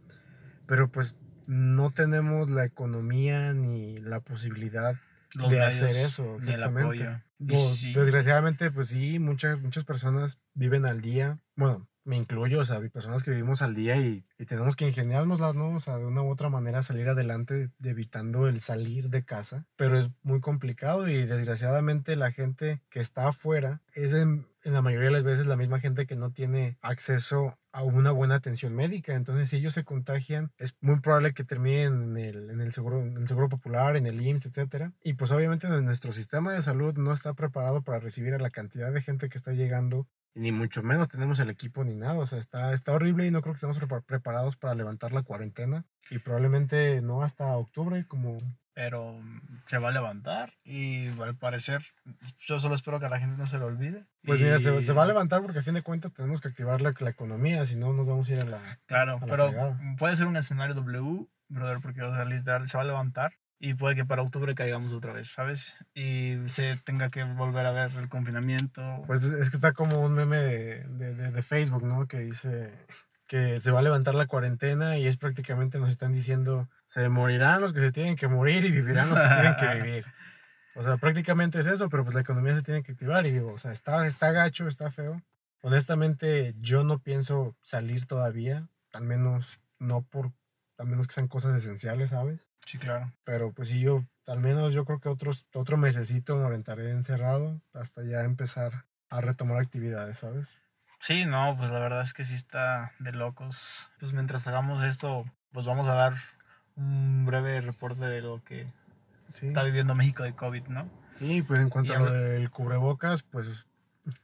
Pero 0.67 0.91
pues 0.93 1.17
no 1.47 1.91
tenemos 1.91 2.49
la 2.51 2.65
economía 2.65 3.53
ni 3.55 3.97
la 3.99 4.21
posibilidad 4.21 4.95
Los 5.35 5.51
de 5.51 5.63
hacer 5.65 5.97
eso, 5.97 6.23
ni 6.41 6.49
el 6.53 6.61
exactamente. 6.61 7.05
apoyo. 7.07 7.23
Pues, 7.39 7.77
sí. 7.79 7.93
Desgraciadamente, 7.93 8.71
pues 8.71 8.89
sí, 8.89 9.19
muchas, 9.19 9.61
muchas 9.61 9.85
personas 9.85 10.39
viven 10.55 10.87
al 10.87 11.01
día. 11.03 11.39
Bueno, 11.57 11.89
me 12.07 12.17
incluyo, 12.17 12.61
o 12.61 12.65
sea, 12.65 12.79
hay 12.79 12.89
personas 12.89 13.23
que 13.23 13.31
vivimos 13.33 13.61
al 13.63 13.75
día 13.75 13.97
y, 13.99 14.25
y 14.39 14.47
tenemos 14.47 14.77
que 14.77 14.87
ingeniárnoslas, 14.89 15.55
¿no? 15.55 15.71
O 15.75 15.81
sea, 15.81 15.99
de 15.99 16.05
una 16.07 16.23
u 16.23 16.31
otra 16.31 16.49
manera 16.49 16.83
salir 16.83 17.09
adelante 17.09 17.71
de- 17.79 17.91
evitando 17.91 18.47
el 18.49 18.61
salir 18.61 19.11
de 19.11 19.25
casa. 19.25 19.67
Pero 19.77 19.99
es 19.99 20.11
muy 20.23 20.41
complicado 20.41 21.09
y 21.09 21.25
desgraciadamente 21.27 22.17
la 22.17 22.33
gente 22.33 22.83
que 22.91 23.01
está 23.01 23.29
afuera 23.29 23.83
es 23.95 24.13
en, 24.15 24.47
en 24.63 24.73
la 24.73 24.83
mayoría 24.83 25.09
de 25.09 25.13
las 25.15 25.25
veces 25.25 25.47
la 25.47 25.57
misma 25.57 25.81
gente 25.81 26.07
que 26.07 26.17
no 26.17 26.31
tiene 26.33 26.79
acceso 26.81 27.59
a 27.73 27.83
una 27.83 28.11
buena 28.11 28.37
atención 28.37 28.75
médica. 28.75 29.15
Entonces, 29.15 29.51
si 29.51 29.57
ellos 29.57 29.75
se 29.75 29.85
contagian, 29.85 30.51
es 30.57 30.75
muy 30.81 31.01
probable 31.01 31.35
que 31.35 31.45
terminen 31.45 32.03
en 32.03 32.17
el, 32.17 32.51
en 32.51 32.61
el, 32.61 32.73
seguro, 32.73 33.03
en 33.03 33.17
el 33.19 33.29
seguro 33.29 33.49
popular, 33.51 33.97
en 33.97 34.07
el 34.07 34.21
IMSS, 34.21 34.47
etcétera. 34.47 34.93
Y 35.03 35.15
pues 35.15 35.31
obviamente 35.33 35.69
nuestro 35.83 36.13
sistema 36.13 36.53
de 36.53 36.63
salud 36.63 36.95
no 36.97 37.13
está 37.13 37.35
preparado 37.35 37.83
para 37.83 37.99
recibir 38.01 38.33
a 38.35 38.39
la 38.39 38.51
cantidad 38.51 38.93
de 38.93 39.03
gente 39.03 39.29
que 39.29 39.37
está 39.37 39.53
llegando 39.53 40.07
ni 40.37 40.53
mucho 40.53 40.83
menos 40.83 41.09
tenemos 41.09 41.39
el 41.41 41.51
equipo 41.51 41.83
ni 41.83 41.95
nada. 41.95 42.19
O 42.21 42.27
sea, 42.27 42.39
está, 42.39 42.73
está 42.73 42.93
horrible 42.93 43.27
y 43.27 43.31
no 43.31 43.41
creo 43.43 43.55
que 43.55 43.57
estemos 43.57 43.81
prepa- 43.81 44.05
preparados 44.05 44.57
para 44.57 44.75
levantar 44.75 45.13
la 45.13 45.23
cuarentena. 45.23 45.85
Y 46.11 46.19
probablemente 46.21 47.01
no 47.03 47.23
hasta 47.23 47.47
octubre, 47.57 48.07
como... 48.07 48.39
pero 48.75 49.15
mm, 49.15 49.63
se 49.67 49.79
va 49.79 49.89
a 49.89 49.93
levantar 49.93 50.53
y 50.63 51.09
al 51.21 51.37
parecer 51.37 51.83
yo 52.39 52.61
solo 52.61 52.75
espero 52.77 53.01
que 53.01 53.07
a 53.07 53.11
la 53.11 53.19
gente 53.19 53.37
no 53.37 53.47
se 53.47 53.59
lo 53.59 53.67
olvide. 53.67 54.07
Pues 54.23 54.39
mira, 54.41 54.59
se, 54.59 54.93
va 54.93 55.03
a 55.03 55.07
levantar 55.07 55.41
porque 55.43 55.59
a 55.61 55.63
fin 55.63 55.75
de 55.75 55.83
cuentas 55.83 56.13
tenemos 56.13 56.41
que 56.41 56.49
activar 56.49 56.81
la, 56.83 56.95
la 56.99 57.11
economía, 57.11 57.65
si 57.65 57.75
no 57.77 57.93
nos 57.93 58.07
vamos 58.07 58.29
a 58.29 58.33
ir 58.35 58.41
a 58.43 58.47
la... 58.47 58.79
Claro, 58.87 59.17
a 59.17 59.21
la 59.21 59.27
pero 59.27 59.49
fregada. 59.49 59.81
puede 59.99 60.17
ser 60.17 60.27
un 60.27 60.37
escenario 60.37 60.75
W, 60.75 61.27
brother, 61.49 61.79
porque 61.81 62.03
o 62.03 62.13
sea, 62.15 62.25
literal 62.27 62.69
se 62.69 62.77
va 62.77 62.83
a 62.83 62.87
levantar 62.87 63.33
y 63.59 63.75
puede 63.75 63.95
que 63.95 64.05
para 64.05 64.23
octubre 64.23 64.55
caigamos 64.55 64.93
otra 64.93 65.13
vez, 65.13 65.29
¿sabes? 65.29 65.75
Y 65.95 66.37
se 66.47 66.77
tenga 66.85 67.11
que 67.11 67.25
volver 67.25 67.67
a 67.67 67.73
ver 67.73 67.93
el 67.97 68.09
confinamiento. 68.09 69.03
Pues 69.07 69.23
es 69.23 69.51
que 69.51 69.57
está 69.57 69.73
como 69.73 70.01
un 70.01 70.15
meme 70.15 70.39
de, 70.39 70.85
de, 70.85 71.15
de, 71.15 71.31
de 71.31 71.43
Facebook, 71.43 71.85
¿no? 71.85 72.07
Que 72.07 72.19
dice 72.19 72.73
que 73.27 73.59
se 73.61 73.71
va 73.71 73.81
a 73.81 73.83
levantar 73.83 74.15
la 74.15 74.27
cuarentena 74.27 74.99
y 74.99 75.07
es 75.07 75.17
prácticamente 75.17 75.79
nos 75.79 75.89
están 75.89 76.13
diciendo, 76.13 76.69
se 76.87 77.09
morirán 77.09 77.61
los 77.61 77.73
que 77.73 77.81
se 77.81 77.93
tienen 77.93 78.17
que 78.17 78.29
morir 78.29 78.65
y 78.65 78.71
vivirán 78.71 79.11
los 79.11 79.19
que 79.19 79.27
tienen 79.27 79.57
que 79.57 79.75
vivir. 79.85 80.05
O 80.77 80.83
sea, 80.83 80.97
prácticamente 80.99 81.59
es 81.59 81.67
eso, 81.67 81.89
pero 81.89 82.05
pues 82.05 82.15
la 82.15 82.21
economía 82.21 82.55
se 82.55 82.63
tiene 82.63 82.83
que 82.83 82.93
activar 82.93 83.27
y 83.27 83.33
digo, 83.33 83.53
o 83.53 83.59
sea, 83.59 83.73
está, 83.73 84.07
está 84.07 84.31
gacho, 84.31 84.69
está 84.69 84.91
feo. 84.91 85.23
Honestamente, 85.63 86.55
yo 86.59 86.85
no 86.85 86.99
pienso 86.99 87.57
salir 87.63 88.07
todavía, 88.07 88.69
al 88.93 89.05
menos 89.05 89.59
no 89.79 90.03
por, 90.03 90.33
al 90.79 90.87
menos 90.87 91.07
que 91.07 91.15
sean 91.15 91.29
cosas 91.29 91.57
esenciales, 91.57 92.11
¿sabes? 92.11 92.49
Sí, 92.65 92.79
claro. 92.79 93.13
Pero 93.25 93.53
pues 93.53 93.69
sí, 93.69 93.81
yo, 93.81 94.05
al 94.27 94.41
menos 94.41 94.73
yo 94.75 94.85
creo 94.85 95.01
que 95.01 95.09
otros, 95.09 95.47
otro 95.55 95.77
mesecito 95.77 96.37
me 96.37 96.45
aventaré 96.45 96.91
encerrado 96.91 97.61
hasta 97.73 98.03
ya 98.05 98.23
empezar 98.25 98.87
a 99.09 99.21
retomar 99.21 99.59
actividades, 99.59 100.19
¿sabes? 100.19 100.59
Sí, 100.99 101.25
no, 101.27 101.57
pues 101.57 101.71
la 101.71 101.79
verdad 101.79 102.03
es 102.03 102.13
que 102.15 102.25
sí 102.25 102.35
está 102.35 102.93
de 102.99 103.13
locos. 103.13 103.93
Pues 104.01 104.13
mientras 104.13 104.47
hagamos 104.47 104.83
esto, 104.83 105.25
pues 105.53 105.67
vamos 105.67 105.87
a 105.89 105.95
dar 105.95 106.15
un 106.75 107.25
breve 107.27 107.61
reporte 107.61 108.05
de 108.05 108.23
lo 108.23 108.43
que 108.45 108.67
Sí. 109.29 109.49
está 109.49 109.63
viviendo 109.63 109.95
México 109.95 110.23
de 110.23 110.35
COVID, 110.35 110.67
¿no? 110.69 110.89
Sí, 111.17 111.43
pues 111.43 111.61
en 111.61 111.71
cuanto 111.71 111.93
Y 111.93 111.97
a 111.97 111.99
lo 111.99 112.13
del 112.13 112.51
cubrebocas, 112.51 113.23
pues 113.23 113.67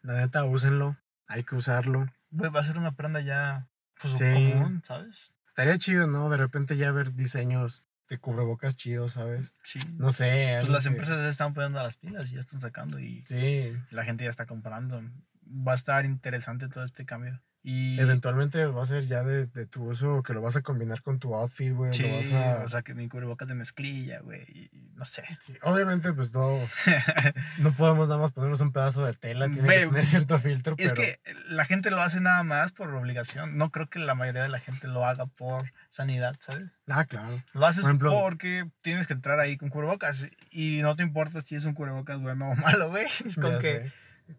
la 0.03 0.15
neta, 0.15 0.45
úsenlo, 0.45 0.97
hay 1.27 1.45
que 1.45 1.57
usarlo. 1.57 2.07
Va 2.33 2.61
a 2.61 2.65
ser 2.65 2.79
una 2.79 2.93
prenda 2.93 3.21
ya 3.21 3.69
pues, 4.03 4.19
Sí. 4.19 4.53
común, 4.53 4.83
¿sabes? 4.85 5.33
Estaría 5.47 5.79
chido, 5.79 6.07
¿no? 6.07 6.29
De 6.31 6.37
repente 6.37 6.77
ya 6.77 6.91
ver 6.93 7.15
diseños 7.15 7.85
de 8.09 8.19
cubrebocas 8.19 8.77
chidos, 8.77 9.13
¿sabes? 9.13 9.55
Sí. 9.63 9.79
No 9.97 10.13
sé. 10.13 10.57
Pues 10.61 10.71
las 10.71 10.85
que- 10.85 10.91
empresas 10.91 11.19
ya 11.19 11.29
están 11.29 11.55
poniendo 11.55 11.83
las 11.83 11.97
pilas 11.97 12.31
y 12.31 12.35
ya 12.35 12.41
están 12.41 12.61
sacando 12.61 12.99
y 12.99 13.25
Sí, 13.27 13.73
la 13.91 14.05
gente 14.05 14.25
ya 14.25 14.31
está 14.31 14.47
comprando. 14.47 15.03
Va 15.47 15.73
a 15.73 15.77
estar 15.77 16.05
interesante 16.05 16.69
todo 16.69 16.85
este 16.85 17.05
cambio. 17.07 17.41
Y 17.65 18.01
eventualmente 18.01 18.67
va 18.67 18.83
a 18.83 18.87
ser 18.87 19.07
ya 19.07 19.23
de, 19.23 19.47
de 19.47 19.67
tu 19.67 19.85
uso, 19.85 20.25
que 20.25 20.33
lo 20.33 20.43
vas 20.43 20.57
a 20.57 20.63
combinar 20.63 21.01
con 21.03 21.21
tu 21.21 21.33
outfit, 21.37 21.73
güey. 21.73 21.93
sí, 21.95 22.03
lo 22.03 22.17
vas 22.17 22.33
a... 22.33 22.65
o 22.65 22.69
sea, 22.69 22.83
que 22.83 22.93
mi 22.93 23.09
cubrebocas 23.09 23.47
de 23.47 23.55
mezclilla, 23.55 24.19
güey, 24.19 24.43
y 24.51 24.71
no 24.97 25.05
sé. 25.05 25.23
Sí, 25.41 25.55
Obviamente, 25.63 26.13
pues 26.13 26.33
no, 26.35 26.59
no 27.59 27.73
podemos 27.73 28.09
nada 28.09 28.21
más 28.21 28.33
ponernos 28.33 28.61
un 28.61 28.73
pedazo 28.73 29.05
de 29.07 29.15
tela, 29.15 29.47
tiene 29.49 29.69
Ve, 29.69 29.81
que 29.83 29.87
tener 29.87 30.07
cierto 30.07 30.39
filtro, 30.41 30.75
Es 30.79 30.93
pero... 30.93 31.03
que 31.03 31.21
la 31.49 31.65
gente 31.65 31.91
lo 31.93 32.03
hace 32.03 32.21
nada 32.21 32.43
más 32.43 32.73
por 32.73 32.93
obligación. 32.95 33.57
No 33.57 33.71
creo 33.71 33.89
que 33.89 34.01
la 34.01 34.15
mayoría 34.17 34.43
de 34.43 34.49
la 34.49 34.59
gente 34.59 34.89
lo 34.89 35.05
haga 35.07 35.27
por 35.27 35.73
sanidad, 35.91 36.37
¿sabes? 36.41 36.81
Ah, 36.89 37.05
claro. 37.05 37.29
Lo 37.53 37.65
haces 37.67 37.83
Por 37.83 37.91
ejemplo- 37.91 38.11
porque 38.21 38.69
tienes 38.81 39.07
que 39.07 39.13
entrar 39.13 39.39
ahí 39.39 39.57
con 39.57 39.69
cubrebocas 39.69 40.27
y 40.51 40.81
no 40.83 40.97
te 40.97 41.05
importa 41.05 41.41
si 41.43 41.55
es 41.55 41.65
un 41.65 41.75
cubrebocas 41.75 42.21
bueno 42.21 42.51
o 42.51 42.55
malo, 42.57 42.91
güey. 42.91 43.07
Con 43.41 43.53
que 43.61 43.61
sé. 43.61 43.93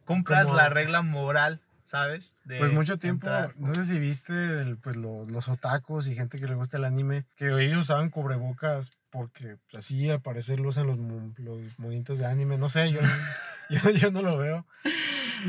cumplas 0.03 0.47
Como- 0.47 0.57
la 0.57 0.67
regla 0.69 1.01
moral, 1.03 1.61
¿sabes? 1.85 2.37
De 2.43 2.57
Pues 2.59 2.71
mucho 2.73 2.97
tiempo, 2.99 3.27
entrar. 3.27 3.55
no 3.57 3.73
sé 3.75 3.83
si 3.83 3.99
viste 3.99 4.33
el- 4.61 4.77
pues 4.77 4.95
lo- 4.95 5.25
los 5.25 5.47
otakus 5.49 6.07
y 6.07 6.15
gente 6.15 6.39
que 6.39 6.47
le 6.47 6.55
gusta 6.55 6.77
el 6.77 6.85
anime, 6.85 7.25
que 7.35 7.47
ellos 7.63 7.79
usaban 7.81 8.09
cubrebocas 8.09 8.91
porque 9.09 9.57
pues, 9.69 9.83
así 9.85 10.09
al 10.09 10.21
parecer 10.21 10.59
lo 10.59 10.69
usan 10.69 10.87
los, 10.87 10.97
los 11.39 11.79
monitos 11.79 12.19
de 12.19 12.25
anime, 12.25 12.57
no 12.57 12.69
sé, 12.69 12.91
yo, 12.91 12.99
yo, 13.69 13.89
yo 13.91 14.11
no 14.11 14.21
lo 14.21 14.37
veo, 14.37 14.65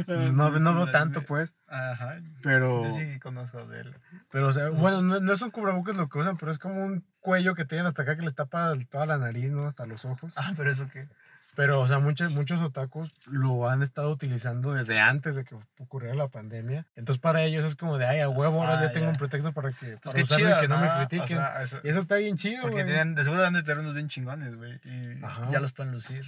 no, 0.06 0.50
no 0.58 0.74
veo 0.74 0.90
tanto 0.90 1.22
pues, 1.24 1.54
Ajá. 1.66 2.20
pero, 2.42 2.82
Yo 2.84 2.90
sí 2.94 3.18
conozco 3.20 3.66
de 3.66 3.80
él. 3.82 3.94
pero 4.30 4.48
o 4.48 4.52
sea, 4.52 4.68
bueno, 4.70 5.02
no, 5.02 5.20
no 5.20 5.36
son 5.36 5.50
cubrebocas 5.50 5.96
lo 5.96 6.08
que 6.08 6.18
usan, 6.18 6.36
pero 6.36 6.50
es 6.50 6.58
como 6.58 6.84
un 6.84 7.04
cuello 7.20 7.54
que 7.54 7.64
tienen 7.64 7.86
hasta 7.86 8.02
acá 8.02 8.16
que 8.16 8.22
les 8.22 8.34
tapa 8.34 8.72
toda 8.90 9.06
la 9.06 9.18
nariz, 9.18 9.50
¿no? 9.52 9.66
Hasta 9.66 9.86
los 9.86 10.04
ojos. 10.04 10.34
Ah, 10.36 10.52
pero 10.56 10.70
eso 10.70 10.88
qué. 10.92 11.08
Pero, 11.56 11.80
o 11.80 11.86
sea, 11.86 11.98
muchos, 12.00 12.32
muchos 12.32 12.60
otakus 12.60 13.12
lo 13.26 13.68
han 13.70 13.82
estado 13.82 14.10
utilizando 14.10 14.72
desde 14.74 14.98
antes 15.00 15.36
de 15.36 15.44
que 15.44 15.54
ocurriera 15.78 16.14
la 16.16 16.28
pandemia. 16.28 16.84
Entonces, 16.96 17.20
para 17.20 17.42
ellos 17.44 17.64
es 17.64 17.76
como 17.76 17.96
de, 17.96 18.06
ay, 18.06 18.20
a 18.20 18.28
huevo, 18.28 18.60
ahora 18.62 18.78
Ah, 18.78 18.82
ya 18.82 18.92
tengo 18.92 19.08
un 19.08 19.16
pretexto 19.16 19.52
para 19.52 19.70
que 19.70 19.96
Pues 20.02 20.14
para 20.14 20.24
chido, 20.24 20.56
y 20.56 20.60
que 20.60 20.68
no, 20.68 20.78
me 20.80 20.88
O 20.90 20.96
critiquen. 20.96 21.36
sea, 21.38 21.62
eso- 21.62 21.80
y 21.84 21.88
eso 21.88 22.00
está 22.00 22.16
bien 22.16 22.36
chido, 22.36 22.62
porque 22.62 22.84
tienen, 22.84 23.14
de 23.14 23.22
seguro 23.22 23.44
han 23.44 23.52
de 23.52 23.62
tener 23.62 23.78
unos 23.78 23.94
bien 23.94 24.08
chingones, 24.08 24.56
güey. 24.56 24.80
Y 24.84 25.24
Ajá. 25.24 25.48
ya 25.52 25.60
los 25.60 25.72
pueden 25.72 25.92
lucir. 25.92 26.24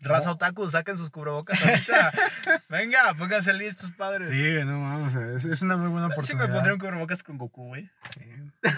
Raza 0.00 0.30
otaku, 0.32 0.68
saquen 0.70 0.96
sus 0.96 1.10
cubrebocas 1.10 1.60
ahorita. 1.60 2.12
Venga, 2.70 3.14
pónganse 3.18 3.52
listos, 3.52 3.90
padres. 3.90 4.30
Sí, 4.30 4.64
no 4.64 5.04
o 5.06 5.10
sea, 5.10 5.32
es, 5.34 5.44
es 5.44 5.62
una 5.62 5.76
muy 5.76 5.88
buena 5.88 6.06
Sí 6.08 6.12
oportunidad. 6.14 6.48
me 6.48 6.54
pondré 6.54 6.72
un 6.72 6.78
cubrebocas 6.80 7.22
con 7.22 7.36
Goku, 7.38 7.66
güey. 7.68 7.90
Sí. 8.14 8.20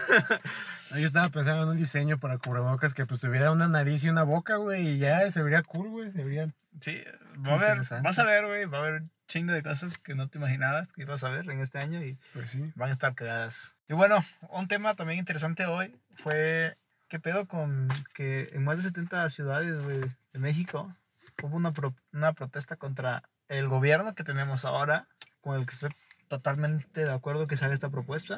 Yo 0.90 1.06
estaba 1.06 1.28
pensando 1.28 1.62
en 1.64 1.68
un 1.70 1.76
diseño 1.76 2.18
para 2.18 2.38
cubrebocas 2.38 2.94
que 2.94 3.04
pues 3.06 3.20
tuviera 3.20 3.50
una 3.52 3.68
nariz 3.68 4.04
y 4.04 4.08
una 4.08 4.22
boca, 4.22 4.56
güey, 4.56 4.88
y 4.88 4.98
ya 4.98 5.30
se 5.30 5.42
vería 5.42 5.62
cool, 5.62 5.88
güey, 5.88 6.10
se 6.12 6.24
vería... 6.24 6.48
Sí, 6.80 7.02
va 7.46 7.52
a 7.52 7.54
haber, 7.54 7.82
vas 8.02 8.18
a 8.18 8.24
ver, 8.24 8.46
güey, 8.46 8.64
va 8.66 8.78
a 8.78 8.80
haber 8.82 9.02
un 9.02 9.10
chingo 9.26 9.52
de 9.52 9.62
cosas 9.62 9.98
que 9.98 10.14
no 10.14 10.28
te 10.28 10.38
imaginabas 10.38 10.92
que 10.92 11.02
ibas 11.02 11.24
a 11.24 11.28
ver 11.28 11.48
en 11.50 11.60
este 11.60 11.78
año 11.78 12.02
y 12.02 12.18
Pues 12.32 12.50
sí. 12.50 12.72
van 12.76 12.88
a 12.90 12.92
estar 12.92 13.14
quedadas. 13.14 13.76
Y 13.88 13.94
bueno, 13.94 14.24
un 14.50 14.68
tema 14.68 14.94
también 14.94 15.18
interesante 15.18 15.66
hoy 15.66 15.94
fue 16.16 16.76
qué 17.08 17.18
pedo 17.18 17.46
con 17.46 17.88
que 18.14 18.50
en 18.52 18.64
más 18.64 18.76
de 18.78 18.84
70 18.84 19.28
ciudades 19.30 19.82
güey, 19.82 20.00
de 20.32 20.38
México 20.38 20.94
hubo 21.42 21.56
una, 21.56 21.72
pro- 21.72 21.94
una 22.12 22.32
protesta 22.32 22.76
contra 22.76 23.22
el 23.48 23.68
gobierno 23.68 24.14
que 24.14 24.24
tenemos 24.24 24.64
ahora, 24.64 25.08
con 25.40 25.58
el 25.58 25.66
que 25.66 25.74
estoy 25.74 25.90
totalmente 26.28 27.04
de 27.04 27.12
acuerdo 27.12 27.46
que 27.46 27.56
sale 27.56 27.74
esta 27.74 27.90
propuesta. 27.90 28.36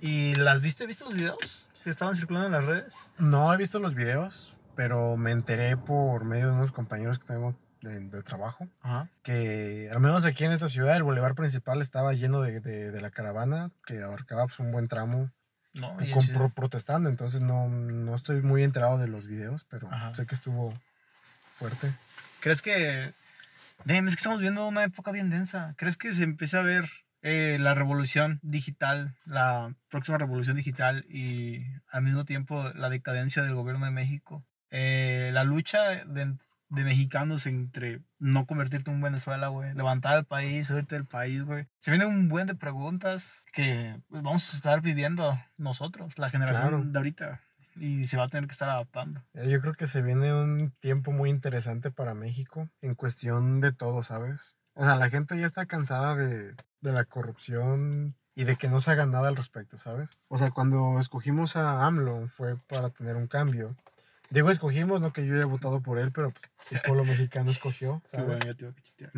¿Y 0.00 0.34
las 0.36 0.60
viste? 0.60 0.86
¿Viste 0.86 1.04
los 1.04 1.14
videos 1.14 1.70
que 1.84 1.90
estaban 1.90 2.14
circulando 2.14 2.46
en 2.46 2.52
las 2.52 2.64
redes? 2.64 3.10
No 3.18 3.52
he 3.52 3.56
visto 3.56 3.78
los 3.80 3.94
videos, 3.94 4.54
pero 4.76 5.16
me 5.16 5.30
enteré 5.32 5.76
por 5.76 6.24
medio 6.24 6.46
de 6.48 6.52
unos 6.52 6.72
compañeros 6.72 7.18
que 7.18 7.26
tengo 7.26 7.56
de, 7.82 8.00
de 8.00 8.22
trabajo. 8.22 8.68
Ajá. 8.82 9.08
que 9.22 9.88
al 9.92 10.00
menos 10.00 10.24
aquí 10.24 10.44
en 10.44 10.52
esta 10.52 10.68
ciudad 10.68 10.96
el 10.96 11.02
bulevar 11.04 11.34
principal 11.34 11.80
estaba 11.80 12.12
lleno 12.12 12.40
de, 12.40 12.60
de- 12.60 12.90
de 12.90 13.00
la 13.00 13.10
caravana 13.10 13.70
que 13.86 14.02
abarcaba 14.02 14.46
pues, 14.46 14.58
un 14.60 14.72
buen 14.72 14.88
tramo 14.88 15.30
No, 15.74 15.96
con- 16.12 16.26
pro- 16.28 16.48
protestando, 16.50 17.08
entonces 17.08 17.40
no, 17.42 17.68
no 17.68 18.14
estoy 18.14 18.42
muy 18.42 18.62
enterado 18.64 18.98
de 18.98 19.06
los 19.08 19.26
videos, 19.26 19.64
pero 19.68 19.88
Ajá. 19.92 20.14
sé 20.14 20.26
que 20.26 20.34
estuvo 20.34 20.72
fuerte. 21.52 21.92
¿Crees 22.40 22.62
que... 22.62 23.12
Damn, 23.84 24.08
es 24.08 24.14
que 24.16 24.18
estamos 24.20 24.40
viendo 24.40 24.66
una 24.66 24.82
época 24.82 25.12
bien 25.12 25.30
densa. 25.30 25.74
¿Crees 25.76 25.96
que 25.96 26.12
se 26.12 26.24
empieza 26.24 26.58
a 26.58 26.62
ver 26.62 26.88
eh, 27.22 27.56
la 27.60 27.74
revolución 27.74 28.38
digital, 28.42 29.16
la 29.24 29.74
próxima 29.88 30.18
revolución 30.18 30.56
digital 30.56 31.04
y 31.08 31.64
al 31.90 32.02
mismo 32.02 32.24
tiempo 32.24 32.70
la 32.74 32.88
decadencia 32.90 33.42
del 33.42 33.54
gobierno 33.54 33.84
de 33.86 33.92
México? 33.92 34.44
Eh, 34.70 35.30
la 35.32 35.44
lucha 35.44 36.04
de, 36.04 36.36
de 36.68 36.84
mexicanos 36.84 37.46
entre 37.46 38.02
no 38.18 38.46
convertirte 38.46 38.90
en 38.90 39.00
Venezuela, 39.00 39.48
güey, 39.48 39.72
levantar 39.74 40.18
el 40.18 40.24
país, 40.26 40.68
irte 40.70 40.94
del 40.96 41.06
país, 41.06 41.42
güey. 41.44 41.66
Se 41.80 41.90
viene 41.90 42.04
un 42.06 42.28
buen 42.28 42.46
de 42.46 42.54
preguntas 42.54 43.42
que 43.52 43.98
pues, 44.08 44.22
vamos 44.22 44.52
a 44.52 44.56
estar 44.56 44.80
viviendo 44.82 45.38
nosotros, 45.56 46.18
la 46.18 46.28
generación 46.30 46.68
Claro. 46.68 46.84
de 46.84 46.98
ahorita. 46.98 47.40
Y 47.80 48.06
se 48.06 48.16
va 48.16 48.24
a 48.24 48.28
tener 48.28 48.48
que 48.48 48.52
estar 48.52 48.68
adaptando. 48.68 49.22
Eh, 49.34 49.48
Yo 49.48 49.60
creo 49.60 49.72
que 49.72 49.86
se 49.86 50.02
viene 50.02 50.34
un 50.34 50.72
tiempo 50.80 51.12
muy 51.12 51.30
interesante 51.30 51.90
para 51.92 52.12
México 52.12 52.68
en 52.80 52.94
cuestión 52.96 53.60
de 53.60 53.72
todo, 53.72 54.02
¿sabes? 54.02 54.56
O 54.74 54.84
sea, 54.84 54.96
la 54.96 55.08
gente 55.10 55.38
ya 55.38 55.46
está 55.46 55.66
cansada 55.66 56.16
de, 56.16 56.54
de 56.80 56.92
la 56.92 57.04
corrupción 57.04 58.14
y 58.34 58.44
de 58.44 58.56
que 58.56 58.68
no 58.68 58.80
se 58.80 58.90
haga 58.92 59.06
nada 59.06 59.28
al 59.28 59.36
respecto, 59.36 59.78
¿sabes? 59.78 60.10
O 60.28 60.38
sea, 60.38 60.50
cuando 60.50 60.98
escogimos 61.00 61.56
a 61.56 61.84
AMLO 61.86 62.28
fue 62.28 62.56
para 62.68 62.90
tener 62.90 63.16
un 63.16 63.26
cambio. 63.26 63.74
Digo, 64.30 64.50
escogimos, 64.50 65.00
no 65.00 65.12
que 65.12 65.24
yo 65.26 65.34
haya 65.34 65.46
votado 65.46 65.80
por 65.80 65.98
él, 65.98 66.12
pero 66.12 66.30
pues, 66.32 66.44
el 66.70 66.80
pueblo 66.82 67.04
mexicano 67.04 67.50
escogió, 67.50 68.02
¿sabes? 68.04 68.44
ya 68.44 68.54
te 68.54 68.64
iba 68.64 68.72
a 68.72 68.74
cachetear. 68.74 69.10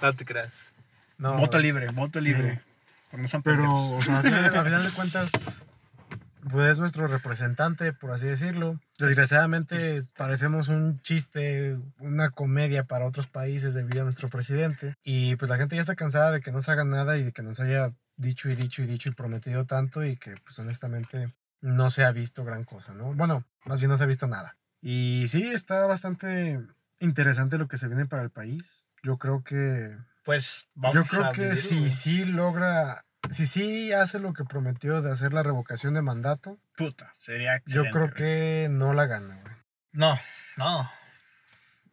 no 0.00 0.14
te 0.16 0.24
creas. 0.24 0.74
No, 1.18 1.36
Voto 1.36 1.58
libre, 1.58 1.88
voto 1.90 2.20
Sí. 2.20 2.28
libre. 2.32 2.60
Pero 3.10 3.22
no 3.22 3.28
son 3.28 3.42
Pero, 3.42 3.58
pendejos. 3.62 3.92
o 3.92 4.00
sea, 4.02 4.18
al 4.18 4.64
final 4.64 4.82
de 4.84 4.90
cuentas, 4.96 5.30
pues 6.50 6.72
es 6.72 6.78
nuestro 6.78 7.06
representante, 7.06 7.92
por 7.92 8.10
así 8.12 8.26
decirlo. 8.26 8.80
Desgraciadamente 8.98 10.00
parecemos 10.16 10.68
un 10.68 11.00
chiste, 11.00 11.78
una 11.98 12.30
comedia 12.30 12.84
para 12.84 13.06
otros 13.06 13.26
países 13.26 13.74
debido 13.74 14.02
a 14.02 14.04
nuestro 14.04 14.28
presidente. 14.28 14.94
Y 15.02 15.36
pues 15.36 15.48
la 15.50 15.56
gente 15.56 15.76
ya 15.76 15.82
está 15.82 15.94
cansada 15.94 16.30
de 16.32 16.40
que 16.40 16.52
no 16.52 16.62
se 16.62 16.70
haga 16.72 16.84
nada 16.84 17.16
y 17.18 17.24
de 17.24 17.32
que 17.32 17.42
nos 17.42 17.60
haya 17.60 17.92
dicho 18.16 18.48
y 18.48 18.56
dicho 18.56 18.82
y 18.82 18.86
dicho 18.86 19.08
y 19.08 19.12
prometido 19.12 19.64
tanto 19.66 20.04
y 20.04 20.16
que 20.16 20.34
pues 20.44 20.58
honestamente 20.58 21.32
no 21.60 21.90
se 21.90 22.04
ha 22.04 22.10
visto 22.12 22.44
gran 22.44 22.64
cosa, 22.64 22.92
¿no? 22.92 23.14
Bueno, 23.14 23.44
más 23.64 23.78
bien 23.78 23.90
no 23.90 23.96
se 23.96 24.04
ha 24.04 24.06
visto 24.06 24.26
nada. 24.26 24.56
Y 24.80 25.26
sí, 25.28 25.44
está 25.44 25.86
bastante 25.86 26.60
interesante 26.98 27.56
lo 27.58 27.68
que 27.68 27.76
se 27.76 27.86
viene 27.88 28.06
para 28.06 28.22
el 28.22 28.30
país. 28.30 28.88
Yo 29.04 29.16
creo 29.16 29.44
que 29.44 29.96
Pues 30.24 30.68
vamos 30.74 30.94
yo 30.96 31.02
creo 31.04 31.24
a 31.30 31.32
que 31.32 31.42
vivirlo, 31.42 31.62
si 31.62 31.78
güey. 31.78 31.90
sí 31.90 32.24
logra, 32.24 33.04
si 33.32 33.46
sí 33.46 33.92
hace 33.92 34.18
lo 34.18 34.32
que 34.32 34.44
prometió 34.44 35.02
de 35.02 35.10
hacer 35.10 35.32
la 35.32 35.42
revocación 35.42 35.94
de 35.94 36.02
mandato, 36.02 36.58
Puta, 36.76 37.10
sería 37.14 37.52
yo 37.66 37.82
excelente, 37.82 37.90
creo 37.90 38.04
güey. 38.08 38.14
que 38.14 38.68
no 38.70 38.94
la 38.94 39.06
gana, 39.06 39.40
güey. 39.42 39.54
No, 39.92 40.18
no. 40.56 40.90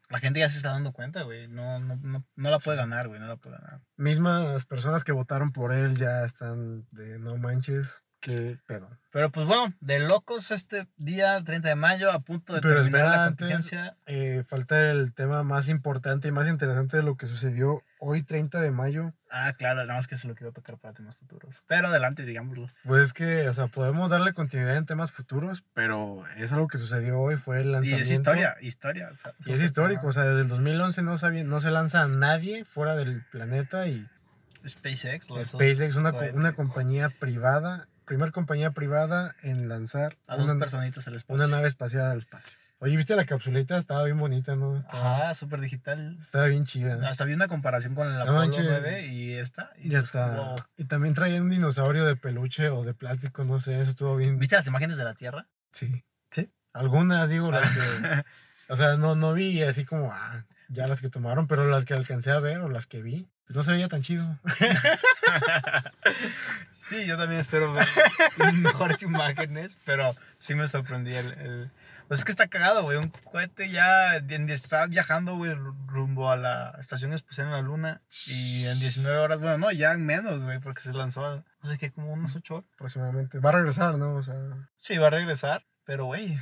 La 0.10 0.20
gente 0.20 0.40
ya 0.40 0.50
se 0.50 0.58
está 0.58 0.70
dando 0.70 0.92
cuenta, 0.92 1.22
güey. 1.22 1.48
No, 1.48 1.80
no, 1.80 1.96
no, 1.98 2.26
no 2.36 2.50
la 2.50 2.58
puede 2.58 2.78
ganar, 2.78 3.08
güey. 3.08 3.20
No 3.20 3.28
la 3.28 3.36
puede 3.38 3.58
ganar. 3.58 3.82
Mismas 3.96 4.66
personas 4.66 5.04
que 5.04 5.12
votaron 5.12 5.52
por 5.52 5.72
él 5.72 5.96
ya 5.98 6.24
están 6.24 6.88
de 6.92 7.20
no 7.20 7.38
manches. 7.38 8.04
Qué 8.20 8.58
pedo. 8.68 8.90
Pero 9.12 9.32
pues 9.32 9.48
bueno, 9.48 9.74
de 9.80 10.00
locos 10.00 10.52
este 10.52 10.88
día 10.98 11.42
30 11.44 11.70
de 11.70 11.76
mayo, 11.76 12.12
a 12.12 12.20
punto 12.20 12.54
de 12.54 12.62
Pero 12.62 12.76
terminar 12.76 13.02
espera, 13.02 13.16
la 13.18 13.26
antes- 13.26 13.38
contingencia. 13.48 13.98
Eh, 14.06 14.44
falta 14.48 14.92
el 14.92 15.14
tema 15.14 15.42
más 15.44 15.68
importante 15.68 16.28
y 16.28 16.32
más 16.32 16.48
interesante 16.48 16.98
de 16.98 17.04
lo 17.04 17.18
que 17.18 17.26
sucedió 17.26 17.82
hoy 18.00 18.22
30 18.22 18.62
de 18.62 18.70
mayo. 18.72 19.14
Ah, 19.32 19.54
claro, 19.58 19.82
nada 19.82 19.96
más 19.96 20.08
que 20.08 20.16
se 20.18 20.28
lo 20.28 20.36
quiero 20.36 20.52
tocar 20.52 20.78
para 20.78 20.94
temas 20.94 21.18
futuros. 21.18 21.64
Pero 21.68 21.88
adelante, 21.88 22.24
digámoslo. 22.24 22.68
Pues 22.84 23.02
es 23.02 23.14
que, 23.14 23.50
o 23.50 23.54
sea, 23.54 23.66
podemos 23.68 24.12
darle 24.12 24.34
continuidad 24.34 24.78
en 24.78 24.86
temas 24.86 25.12
futuros, 25.12 25.64
pero 25.74 26.24
es 26.38 26.52
algo 26.52 26.68
que 26.68 26.78
sucedió 26.78 27.20
hoy, 27.20 27.36
fue 27.38 27.62
el 27.62 27.70
Y 27.70 27.72
lanzamiento. 27.72 28.04
es 28.04 28.12
historia, 28.12 28.58
historia. 28.62 29.10
o 29.12 29.18
sea, 29.18 29.34
Y 29.46 29.54
es 29.54 29.62
histórico, 29.62 30.08
o 30.08 30.12
sea, 30.12 30.24
desde 30.24 30.42
el 30.42 30.48
2011 30.50 31.02
no, 31.02 31.18
sabía, 31.18 31.44
no 31.44 31.60
se 31.62 31.72
lanza 31.72 32.04
a 32.04 32.08
nadie 32.08 32.64
fuera 32.66 32.96
del 32.96 33.24
planeta 33.32 33.88
y 33.88 34.08
SpaceX, 34.68 35.28
SpaceX, 35.44 35.96
una, 35.96 36.12
una 36.34 36.52
compañía 36.54 37.10
privada, 37.10 37.88
primer 38.10 38.32
compañía 38.32 38.72
privada 38.72 39.36
en 39.44 39.70
lanzar 39.70 40.18
A 40.28 40.36
dos 40.36 40.50
una, 40.50 40.60
personitas 40.60 41.08
al 41.08 41.14
espacio. 41.16 41.36
una 41.46 41.56
nave 41.56 41.68
espacial 41.68 42.08
al 42.08 42.18
espacio. 42.20 42.52
Oye, 42.80 42.98
¿viste 42.98 43.16
la 43.16 43.26
capsulita? 43.26 43.78
Estaba 43.78 44.04
bien 44.06 44.18
bonita, 44.18 44.56
¿no? 44.56 44.78
Estaba, 44.80 45.18
Ajá, 45.26 45.36
súper 45.36 45.62
digital. 45.62 46.16
estaba 46.18 46.46
bien 46.48 46.66
chida. 46.66 47.08
Hasta 47.08 47.26
vi 47.26 47.34
una 47.34 47.48
comparación 47.48 47.94
con 47.94 48.10
No 48.10 48.20
Apolo 48.22 48.38
manches. 48.40 48.66
9 48.68 49.06
y 49.08 49.34
esta. 49.34 49.72
Y 49.78 49.90
Ya 49.90 50.00
pues, 50.00 50.06
está. 50.06 50.36
wow. 50.36 50.56
Y 50.78 50.86
también 50.86 51.14
traía 51.14 51.40
un 51.42 51.50
dinosaurio 51.50 52.04
de 52.06 52.16
peluche 52.16 52.70
o 52.70 52.84
de 52.84 52.94
plástico, 52.96 53.44
no 53.44 53.60
sé, 53.60 53.80
eso 53.80 53.92
estuvo 53.92 54.16
bien. 54.16 54.40
¿Viste 54.40 54.56
las 54.56 54.66
imágenes 54.66 54.98
de 54.98 55.04
la 55.04 55.14
Tierra? 55.14 55.46
Sí. 55.72 56.04
¿Sí? 56.32 56.50
Algunas, 56.74 57.30
digo, 57.30 57.52
las 57.52 57.70
que. 57.70 58.24
o 58.70 58.76
sea, 58.76 58.96
no, 58.96 59.16
no 59.16 59.34
vi 59.34 59.62
así 59.62 59.86
como, 59.86 60.12
ah, 60.12 60.46
ya 60.70 60.88
las 60.88 61.02
que 61.02 61.10
tomaron, 61.10 61.48
pero 61.48 61.68
las 61.68 61.86
que 61.86 61.94
alcancé 61.94 62.32
a 62.32 62.40
ver 62.40 62.60
o 62.60 62.70
las 62.70 62.88
que 62.88 63.02
vi, 63.02 63.28
pues 63.46 63.56
no 63.58 63.64
se 63.64 63.72
veía 63.72 63.90
tan 63.90 64.02
chido. 64.02 64.38
sí, 66.90 67.06
yo 67.06 67.18
también 67.18 67.42
espero 67.42 67.74
ver 67.74 67.86
mejores 68.54 69.02
imágenes, 69.04 69.78
pero 69.86 70.16
sí 70.38 70.56
me 70.56 70.68
sorprendí 70.68 71.14
el... 71.14 71.32
el- 71.34 71.72
Pues 72.08 72.20
es 72.22 72.26
que 72.26 72.32
está 72.32 72.48
cagado, 72.48 72.84
güey. 72.84 72.98
Un 72.98 73.10
cohete 73.10 73.70
ya 73.70 74.16
está 74.18 74.86
viajando, 74.88 75.36
güey, 75.36 75.54
rumbo 75.86 76.32
a 76.32 76.38
la 76.38 76.76
estación 76.80 77.14
espacial 77.14 77.48
en 77.48 77.54
la 77.54 77.62
Luna. 77.62 78.02
Y 78.28 78.66
en 78.66 78.80
19 78.80 79.18
horas, 79.20 79.40
bueno, 79.40 79.58
no, 79.60 79.72
ya 79.72 79.92
en 79.94 80.06
menos, 80.06 80.40
güey, 80.42 80.60
porque 80.60 80.82
se 80.82 80.94
lanzó, 80.94 81.26
a- 81.26 81.44
no 81.64 81.70
sé 81.70 81.78
qué, 81.78 81.92
como 81.92 82.12
unas 82.14 82.36
8 82.36 82.56
horas. 82.56 82.70
Aproximadamente. 82.76 83.40
Va 83.40 83.50
a 83.50 83.54
regresar, 83.54 83.98
¿no? 83.98 84.16
O 84.16 84.22
sea. 84.24 84.36
Sí, 84.78 84.98
va 84.98 85.08
a 85.08 85.12
regresar, 85.12 85.66
pero 85.86 86.06
güey, 86.06 86.40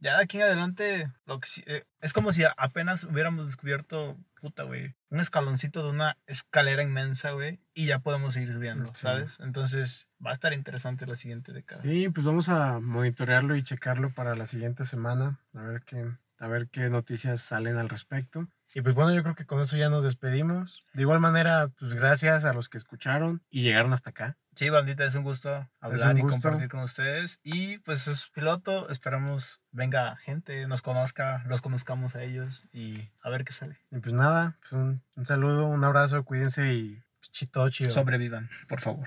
ya 0.00 0.16
de 0.16 0.22
aquí 0.24 0.36
en 0.38 0.44
adelante, 0.44 1.12
lo 1.26 1.40
que 1.40 1.48
eh, 1.66 1.84
es 2.00 2.12
como 2.12 2.32
si 2.32 2.44
apenas 2.56 3.04
hubiéramos 3.04 3.46
descubierto, 3.46 4.16
puta, 4.40 4.64
güey, 4.64 4.94
un 5.10 5.20
escaloncito 5.20 5.82
de 5.84 5.90
una 5.90 6.16
escalera 6.26 6.82
inmensa, 6.82 7.30
güey, 7.32 7.60
y 7.74 7.86
ya 7.86 8.00
podemos 8.00 8.34
seguir 8.34 8.52
subiendo, 8.52 8.86
Sí. 8.94 9.02
¿sabes? 9.02 9.40
Entonces, 9.40 10.08
va 10.24 10.30
a 10.30 10.34
estar 10.34 10.52
interesante 10.52 11.06
la 11.06 11.16
siguiente 11.16 11.52
década. 11.52 11.82
Sí, 11.82 12.08
pues 12.08 12.26
vamos 12.26 12.48
a 12.48 12.80
monitorearlo 12.80 13.56
y 13.56 13.62
checarlo 13.62 14.12
para 14.12 14.34
la 14.34 14.46
siguiente 14.46 14.84
semana, 14.84 15.40
a 15.54 15.62
ver 15.62 15.82
qué, 15.82 16.10
a 16.38 16.48
ver 16.48 16.68
qué 16.68 16.90
noticias 16.90 17.40
salen 17.40 17.76
al 17.76 17.88
respecto. 17.88 18.48
Y 18.74 18.82
pues 18.82 18.94
bueno, 18.94 19.14
yo 19.14 19.22
creo 19.22 19.34
que 19.36 19.46
con 19.46 19.60
eso 19.60 19.76
ya 19.76 19.88
nos 19.88 20.04
despedimos. 20.04 20.84
De 20.92 21.02
igual 21.02 21.20
manera, 21.20 21.68
pues 21.78 21.94
gracias 21.94 22.44
a 22.44 22.52
los 22.52 22.68
que 22.68 22.76
escucharon 22.78 23.42
y 23.48 23.62
llegaron 23.62 23.92
hasta 23.92 24.10
acá. 24.10 24.36
Sí, 24.56 24.70
bandita, 24.70 25.04
es 25.04 25.14
un 25.14 25.22
gusto 25.22 25.68
hablar 25.80 26.16
y 26.16 26.22
gusto. 26.22 26.40
compartir 26.40 26.68
con 26.70 26.80
ustedes. 26.80 27.40
Y 27.44 27.78
pues 27.78 28.08
es 28.08 28.26
piloto, 28.30 28.88
esperamos 28.88 29.60
venga 29.70 30.16
gente, 30.16 30.66
nos 30.66 30.80
conozca, 30.82 31.44
los 31.46 31.60
conozcamos 31.60 32.16
a 32.16 32.22
ellos 32.22 32.64
y 32.72 33.10
a 33.22 33.28
ver 33.30 33.44
qué 33.44 33.52
sale. 33.52 33.78
Y 33.90 33.98
pues 33.98 34.14
nada, 34.14 34.56
pues 34.60 34.72
un, 34.72 35.02
un 35.14 35.26
saludo, 35.26 35.66
un 35.66 35.84
abrazo, 35.84 36.24
cuídense 36.24 36.72
y 36.74 37.04
pues, 37.20 37.30
chi- 37.32 37.46
todo 37.46 37.68
chido. 37.68 37.90
Sobrevivan, 37.90 38.48
por 38.66 38.80
favor. 38.80 39.06